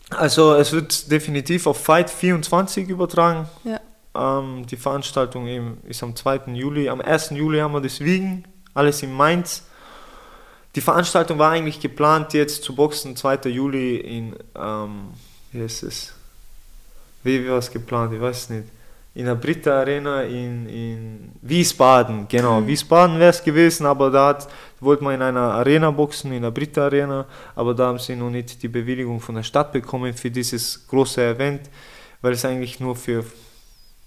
[0.09, 3.49] also es wird definitiv auf Fight 24 übertragen.
[3.63, 3.81] Ja.
[4.15, 6.53] Ähm, die Veranstaltung eben ist am 2.
[6.53, 6.87] Juli.
[6.87, 7.31] Am 1.
[7.31, 9.63] Juli haben wir das Wiegen, alles in Mainz.
[10.75, 13.49] Die Veranstaltung war eigentlich geplant, jetzt zu boxen, 2.
[13.49, 15.09] Juli in, ähm,
[15.51, 16.13] wie heißt es?
[17.23, 18.13] Wie war es geplant?
[18.13, 18.67] Ich weiß es nicht.
[19.15, 22.59] In der Britta Arena in, in Wiesbaden, genau.
[22.59, 22.67] Mhm.
[22.67, 24.47] Wiesbaden wäre es gewesen, aber da hat,
[24.81, 28.29] wollte man in einer Arena boxen, in der Britta Arena, aber da haben sie noch
[28.29, 31.61] nicht die Bewilligung von der Stadt bekommen für dieses große Event,
[32.21, 33.23] weil es eigentlich nur für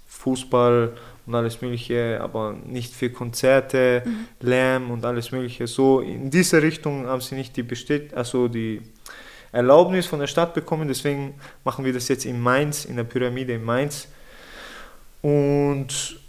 [0.09, 0.92] Fußball
[1.26, 4.26] und alles Mögliche, aber nicht für Konzerte, mhm.
[4.40, 5.66] Lärm und alles Mögliche.
[5.66, 8.82] So in diese Richtung haben sie nicht die Bestät also die
[9.52, 11.34] Erlaubnis von der Stadt bekommen, deswegen
[11.64, 14.09] machen wir das jetzt in Mainz, in der Pyramide in Mainz.
[15.23, 16.21] Und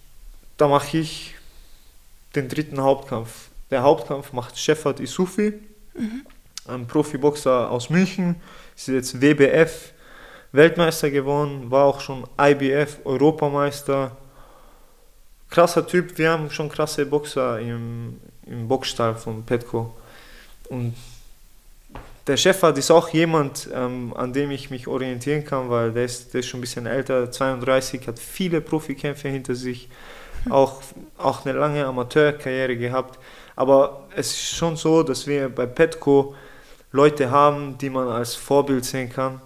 [0.57, 1.35] da mache ich
[2.35, 3.49] den dritten Hauptkampf.
[3.71, 5.53] Der Hauptkampf macht Shepard Isufi,
[5.93, 6.25] mhm.
[6.67, 8.35] ein Profiboxer aus München,
[8.75, 9.93] ist jetzt WBF
[10.51, 14.17] Weltmeister geworden, war auch schon IBF Europameister
[15.49, 16.17] krasser Typ.
[16.17, 19.95] Wir haben schon krasse Boxer im, im Boxstall von Petko.
[20.69, 20.95] Und
[22.29, 26.31] der Chefat ist auch jemand, ähm, an dem ich mich orientieren kann, weil der ist,
[26.31, 29.89] der ist schon ein bisschen älter, 32, hat viele Profikämpfe hinter sich,
[30.47, 30.81] auch,
[31.17, 33.17] auch eine lange Amateurkarriere gehabt.
[33.55, 36.35] Aber es ist schon so, dass wir bei Petco
[36.91, 39.41] Leute haben, die man als Vorbild sehen kann,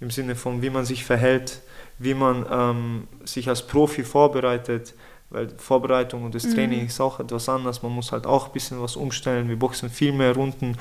[0.00, 1.60] im Sinne von, wie man sich verhält,
[1.98, 4.94] wie man ähm, sich als Profi vorbereitet,
[5.28, 6.86] weil Vorbereitung und das Training mhm.
[6.86, 7.82] ist auch etwas anders.
[7.82, 9.46] Man muss halt auch ein bisschen was umstellen.
[9.48, 10.78] Wir boxen viel mehr Runden.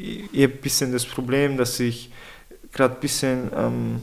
[0.00, 2.10] Habe ein bisschen das Problem, dass ich
[2.72, 4.00] gerade ein bisschen ähm,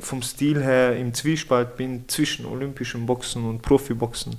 [0.00, 4.36] vom Stil her im Zwiespalt bin zwischen olympischem Boxen und Profiboxen.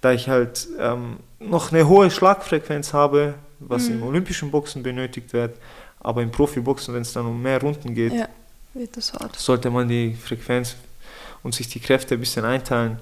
[0.00, 3.96] Da ich halt ähm, noch eine hohe Schlagfrequenz habe, was mhm.
[3.96, 5.56] im olympischen Boxen benötigt wird,
[6.00, 8.28] aber im Profiboxen, wenn es dann um mehr Runden geht, ja,
[9.36, 10.76] sollte man die Frequenz
[11.42, 13.00] und sich die Kräfte ein bisschen einteilen.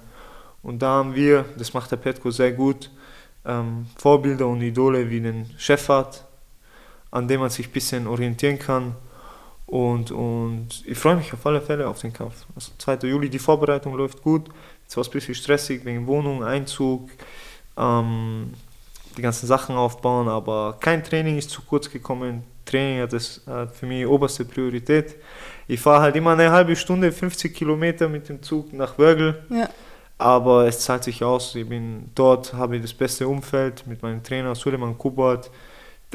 [0.62, 2.91] Und da haben wir, das macht der Petko sehr gut,
[3.45, 6.25] ähm, Vorbilder und Idole wie den Chefart,
[7.15, 8.97] an dem man sich ein bisschen orientieren kann.
[9.67, 12.45] Und, und ich freue mich auf alle Fälle auf den Kampf.
[12.55, 13.07] Also 2.
[13.07, 14.49] Juli, die Vorbereitung läuft gut.
[14.83, 17.09] Jetzt war es ein bisschen stressig wegen Wohnung, Einzug,
[17.79, 18.53] ähm,
[19.17, 22.43] die ganzen Sachen aufbauen, aber kein Training ist zu kurz gekommen.
[22.67, 25.15] Training hat das hat für mich oberste Priorität.
[25.69, 29.43] Ich fahre halt immer eine halbe Stunde, 50 Kilometer mit dem Zug nach Wörgl.
[29.49, 29.71] Ja
[30.19, 31.55] aber es zahlt sich aus.
[31.55, 35.51] Ich bin dort, habe ich das beste Umfeld mit meinem Trainer Suleiman Kubat.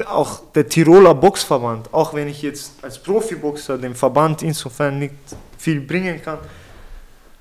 [0.06, 5.14] Auch der Tiroler Boxverband, auch wenn ich jetzt als Profiboxer dem Verband insofern nicht
[5.58, 6.38] viel bringen kann,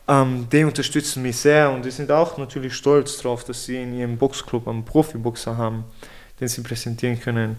[0.08, 3.98] ähm, die unterstützen mich sehr und die sind auch natürlich stolz darauf, dass sie in
[3.98, 5.84] ihrem Boxclub einen Profiboxer haben,
[6.40, 7.58] den sie präsentieren können.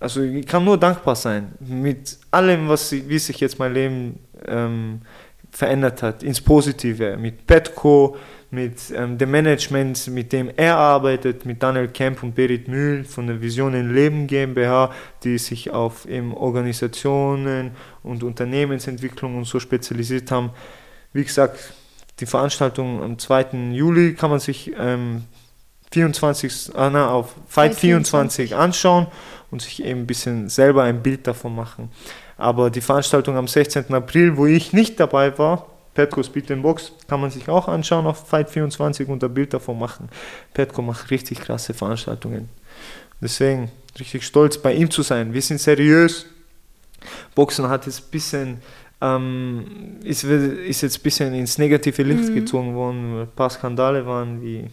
[0.00, 5.00] Also ich kann nur dankbar sein mit allem, was wie sich jetzt mein Leben ähm,
[5.50, 7.16] verändert hat, ins Positive.
[7.16, 8.16] Mit Petco,
[8.54, 13.26] mit ähm, dem Management, mit dem er arbeitet, mit Daniel Kemp und Berit Mühl von
[13.26, 14.92] der Vision in Leben GmbH,
[15.24, 20.50] die sich auf eben Organisationen und Unternehmensentwicklung und so spezialisiert haben.
[21.12, 21.58] Wie gesagt,
[22.20, 23.72] die Veranstaltung am 2.
[23.72, 25.24] Juli kann man sich ähm,
[25.92, 29.06] 24, ah, na, auf Fight 24 anschauen
[29.50, 31.90] und sich eben ein bisschen selber ein Bild davon machen.
[32.36, 33.92] Aber die Veranstaltung am 16.
[33.94, 38.06] April, wo ich nicht dabei war, Petko Speed in Box, kann man sich auch anschauen
[38.06, 40.08] auf Fight24 und ein Bild davon machen.
[40.52, 42.48] Petko macht richtig krasse Veranstaltungen.
[43.20, 45.32] Deswegen richtig stolz, bei ihm zu sein.
[45.32, 46.26] Wir sind seriös.
[47.34, 48.58] Boxen hat jetzt ein bisschen,
[49.00, 52.34] ähm, ist, ist jetzt ein bisschen ins negative Licht mhm.
[52.34, 53.22] gezogen worden.
[53.22, 54.68] Ein paar Skandale waren wie.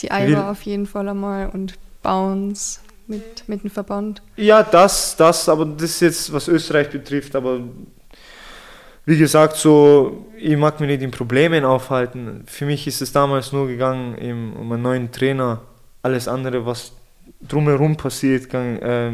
[0.00, 4.22] Die Eiber auf jeden Fall einmal und Bounce mit, mit dem Verband?
[4.36, 7.60] Ja, das, das, aber das ist jetzt, was Österreich betrifft, aber
[9.06, 12.42] wie gesagt, so, ich mag mich nicht in Problemen aufhalten.
[12.46, 15.62] Für mich ist es damals nur gegangen im, um einen neuen Trainer.
[16.02, 16.92] Alles andere, was
[17.40, 19.12] drumherum passiert äh,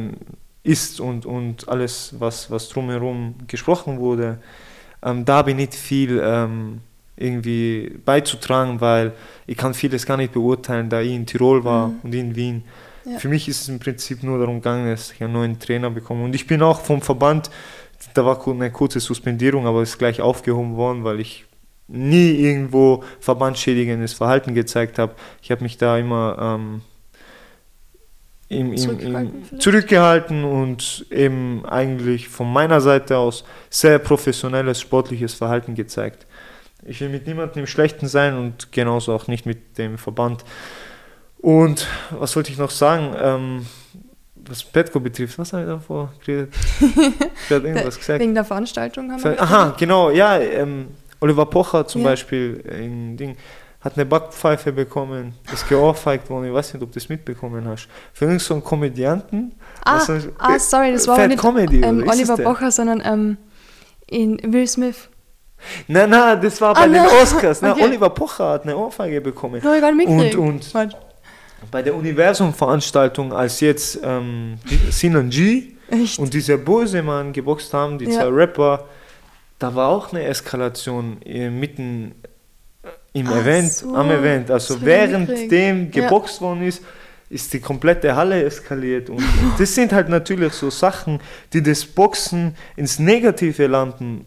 [0.63, 4.39] ist und, und alles, was, was drumherum gesprochen wurde,
[5.03, 6.81] ähm, da habe ich nicht viel ähm,
[7.17, 9.13] irgendwie beizutragen, weil
[9.47, 12.01] ich kann vieles gar nicht beurteilen, da ich in Tirol war mhm.
[12.03, 12.65] und in Wien.
[13.05, 13.19] Ja.
[13.19, 16.25] Für mich ist es im Prinzip nur darum gegangen, dass ich einen neuen Trainer bekomme.
[16.25, 17.51] Und ich bin auch vom Verband,
[18.15, 21.45] da war eine kurze Suspendierung, aber ist gleich aufgehoben worden, weil ich
[21.89, 25.15] nie irgendwo verbandschädigendes Verhalten gezeigt habe.
[25.43, 26.83] Ich habe mich da immer, ähm,
[28.49, 35.75] im, im, im, zurückgehalten und eben eigentlich von meiner Seite aus sehr professionelles sportliches Verhalten
[35.75, 36.27] gezeigt.
[36.85, 40.45] Ich will mit niemandem im Schlechten sein und genauso auch nicht mit dem Verband.
[41.39, 43.15] Und was wollte ich noch sagen?
[43.21, 43.67] Ähm,
[44.49, 46.55] was Petco betrifft, was habe ich davor geredet?
[47.45, 48.21] Ich habe irgendwas gesagt.
[48.21, 49.41] Wegen der Veranstaltung haben wir.
[49.41, 50.39] Aha, genau, ja.
[50.39, 50.89] Ähm,
[51.21, 52.09] Oliver Pocher zum ja.
[52.09, 53.37] Beispiel in Ding,
[53.81, 57.89] hat eine Backpfeife bekommen, ist geohrfeigt worden, ich weiß nicht, ob du das mitbekommen hast.
[58.13, 59.55] Für irgendeinen so einen Komödianten.
[59.85, 60.01] Ah,
[60.39, 63.37] ah, sorry, das war nicht Comedy, ähm, Oliver Pocher, sondern ähm,
[64.07, 65.09] in Will Smith.
[65.87, 67.63] Nein, nein, das war bei ah, den Oscars.
[67.63, 67.85] Okay.
[67.85, 69.61] Oliver Pocher hat eine Ohrfeige bekommen.
[69.63, 70.75] No, ich gar nicht und, und
[71.71, 74.59] bei der Universum-Veranstaltung, als jetzt ähm,
[74.91, 76.19] Sinan G Echt?
[76.19, 78.13] und dieser böse Mann geboxt haben, die ja.
[78.13, 78.87] zwei Rapper,
[79.59, 82.15] da war auch eine Eskalation äh, mitten
[83.13, 83.95] im Ach Event, so.
[83.95, 84.51] am Event.
[84.51, 86.47] Also währenddem geboxt ja.
[86.47, 86.83] worden ist,
[87.33, 89.09] ist die komplette Halle eskaliert.
[89.09, 89.23] Und,
[89.59, 91.21] das sind halt natürlich so Sachen,
[91.53, 94.25] die das Boxen ins negative Landen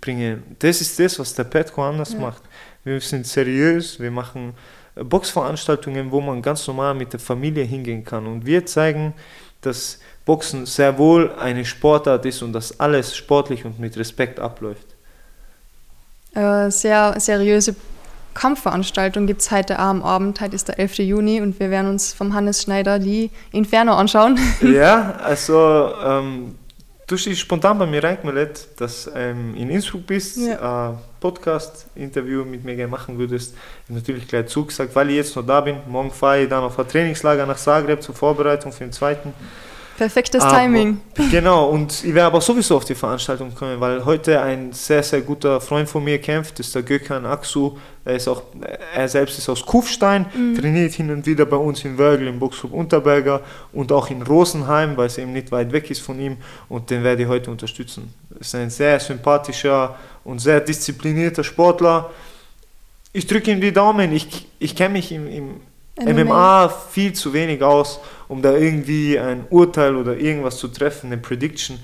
[0.00, 0.42] bringen.
[0.58, 2.20] Das ist das, was der Petco anders ja.
[2.20, 2.42] macht.
[2.84, 4.54] Wir sind seriös, wir machen
[4.96, 8.26] Boxveranstaltungen, wo man ganz normal mit der Familie hingehen kann.
[8.26, 9.14] Und wir zeigen,
[9.60, 14.86] dass Boxen sehr wohl eine Sportart ist und dass alles sportlich und mit Respekt abläuft.
[16.34, 17.76] Äh, sehr seriöse
[18.34, 20.40] Kampfveranstaltung gibt es heute am Abend.
[20.40, 20.98] Heute ist der 11.
[20.98, 24.38] Juni und wir werden uns vom Hannes Schneider die Inferno anschauen.
[24.60, 26.56] Ja, also ähm,
[27.06, 30.90] du bist spontan bei mir reingemeldet, dass ähm, in Innsbruck bist, ja.
[30.90, 33.54] äh, Podcast-Interview mit mir gerne machen würdest.
[33.54, 35.76] Ich habe natürlich gleich zugesagt, weil ich jetzt noch da bin.
[35.88, 39.32] Morgen fahre ich dann auf ein Trainingslager nach Zagreb zur Vorbereitung für den zweiten.
[39.96, 41.00] Perfektes aber, Timing.
[41.30, 45.20] Genau, und ich werde aber sowieso auf die Veranstaltung kommen, weil heute ein sehr, sehr
[45.20, 47.76] guter Freund von mir kämpft, das ist der Gökhan Aksu.
[48.04, 48.42] Er, ist auch,
[48.94, 50.58] er selbst ist aus Kufstein, mhm.
[50.58, 53.40] trainiert hin und wieder bei uns in Wörgl, im Boxclub Unterberger
[53.72, 56.36] und auch in Rosenheim, weil es eben nicht weit weg ist von ihm
[56.68, 58.12] und den werde ich heute unterstützen.
[58.34, 62.10] Er ist ein sehr sympathischer und sehr disziplinierter Sportler.
[63.12, 65.60] Ich drücke ihm die Daumen, ich, ich kenne mich im, im
[65.96, 66.24] MMA.
[66.24, 71.18] MMA viel zu wenig aus, um da irgendwie ein Urteil oder irgendwas zu treffen, eine
[71.18, 71.78] Prediction.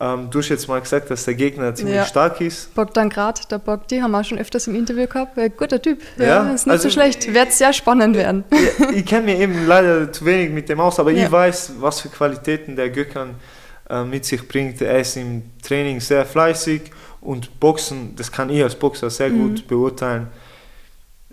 [0.00, 2.04] Ähm, du hast jetzt mal gesagt, dass der Gegner ziemlich ja.
[2.04, 2.72] stark ist.
[2.74, 5.36] Bogdan Grad, der Bogdi, haben wir auch schon öfters im Interview gehabt.
[5.36, 6.00] Ein guter Typ.
[6.16, 7.34] Ja, ja ist nicht also, so schlecht.
[7.34, 8.44] Wird sehr spannend werden.
[8.52, 12.00] Ja, ich kenne mir eben leider zu wenig mit dem aus, aber ich weiß, was
[12.00, 13.34] für Qualitäten der Gökhan
[13.90, 14.80] äh, mit sich bringt.
[14.80, 16.82] Er ist im Training sehr fleißig
[17.20, 19.38] und Boxen, das kann ich als Boxer sehr mhm.
[19.38, 20.28] gut beurteilen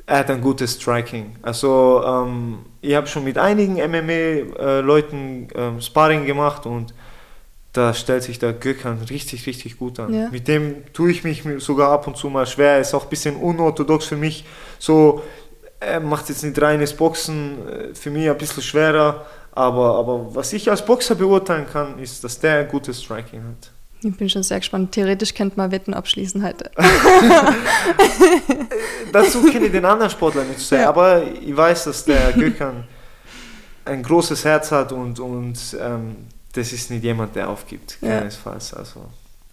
[0.08, 1.36] er hat ein gutes Striking.
[1.42, 6.94] Also ähm, ich habe schon mit einigen MMA-Leuten äh, ähm, Sparring gemacht und
[7.74, 10.14] da stellt sich der Gökhan richtig, richtig gut an.
[10.14, 10.30] Ja.
[10.30, 12.80] Mit dem tue ich mich sogar ab und zu mal schwer.
[12.80, 14.46] Ist auch ein bisschen unorthodox für mich.
[14.80, 15.22] So,
[15.80, 19.26] er macht jetzt nicht reines Boxen, äh, für mich ein bisschen schwerer.
[19.52, 23.72] Aber, aber was ich als Boxer beurteilen kann, ist, dass der ein gutes Striking hat.
[24.02, 24.92] Ich bin schon sehr gespannt.
[24.92, 26.70] Theoretisch könnte man Wetten abschließen heute.
[29.12, 30.90] Dazu kenne ich den anderen Sportler nicht so sehr, ja.
[30.90, 32.84] aber ich weiß, dass der Gökhan
[33.86, 36.18] ein großes Herz hat und, und ähm,
[36.54, 37.98] das ist nicht jemand, der aufgibt.
[38.02, 38.74] Keinesfalls.
[38.74, 39.02] Also,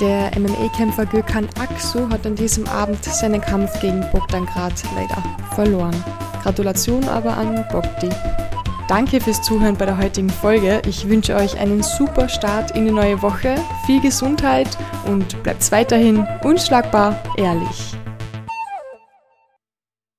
[0.00, 5.22] Der MMA-Kämpfer Gökhan Aksu hat an diesem Abend seinen Kampf gegen Bogdan Grad leider
[5.54, 5.94] verloren.
[6.42, 8.08] Gratulation aber an Bogdi.
[8.88, 10.80] Danke fürs Zuhören bei der heutigen Folge.
[10.88, 16.26] Ich wünsche euch einen super Start in die neue Woche, viel Gesundheit und bleibt weiterhin
[16.42, 17.94] unschlagbar ehrlich.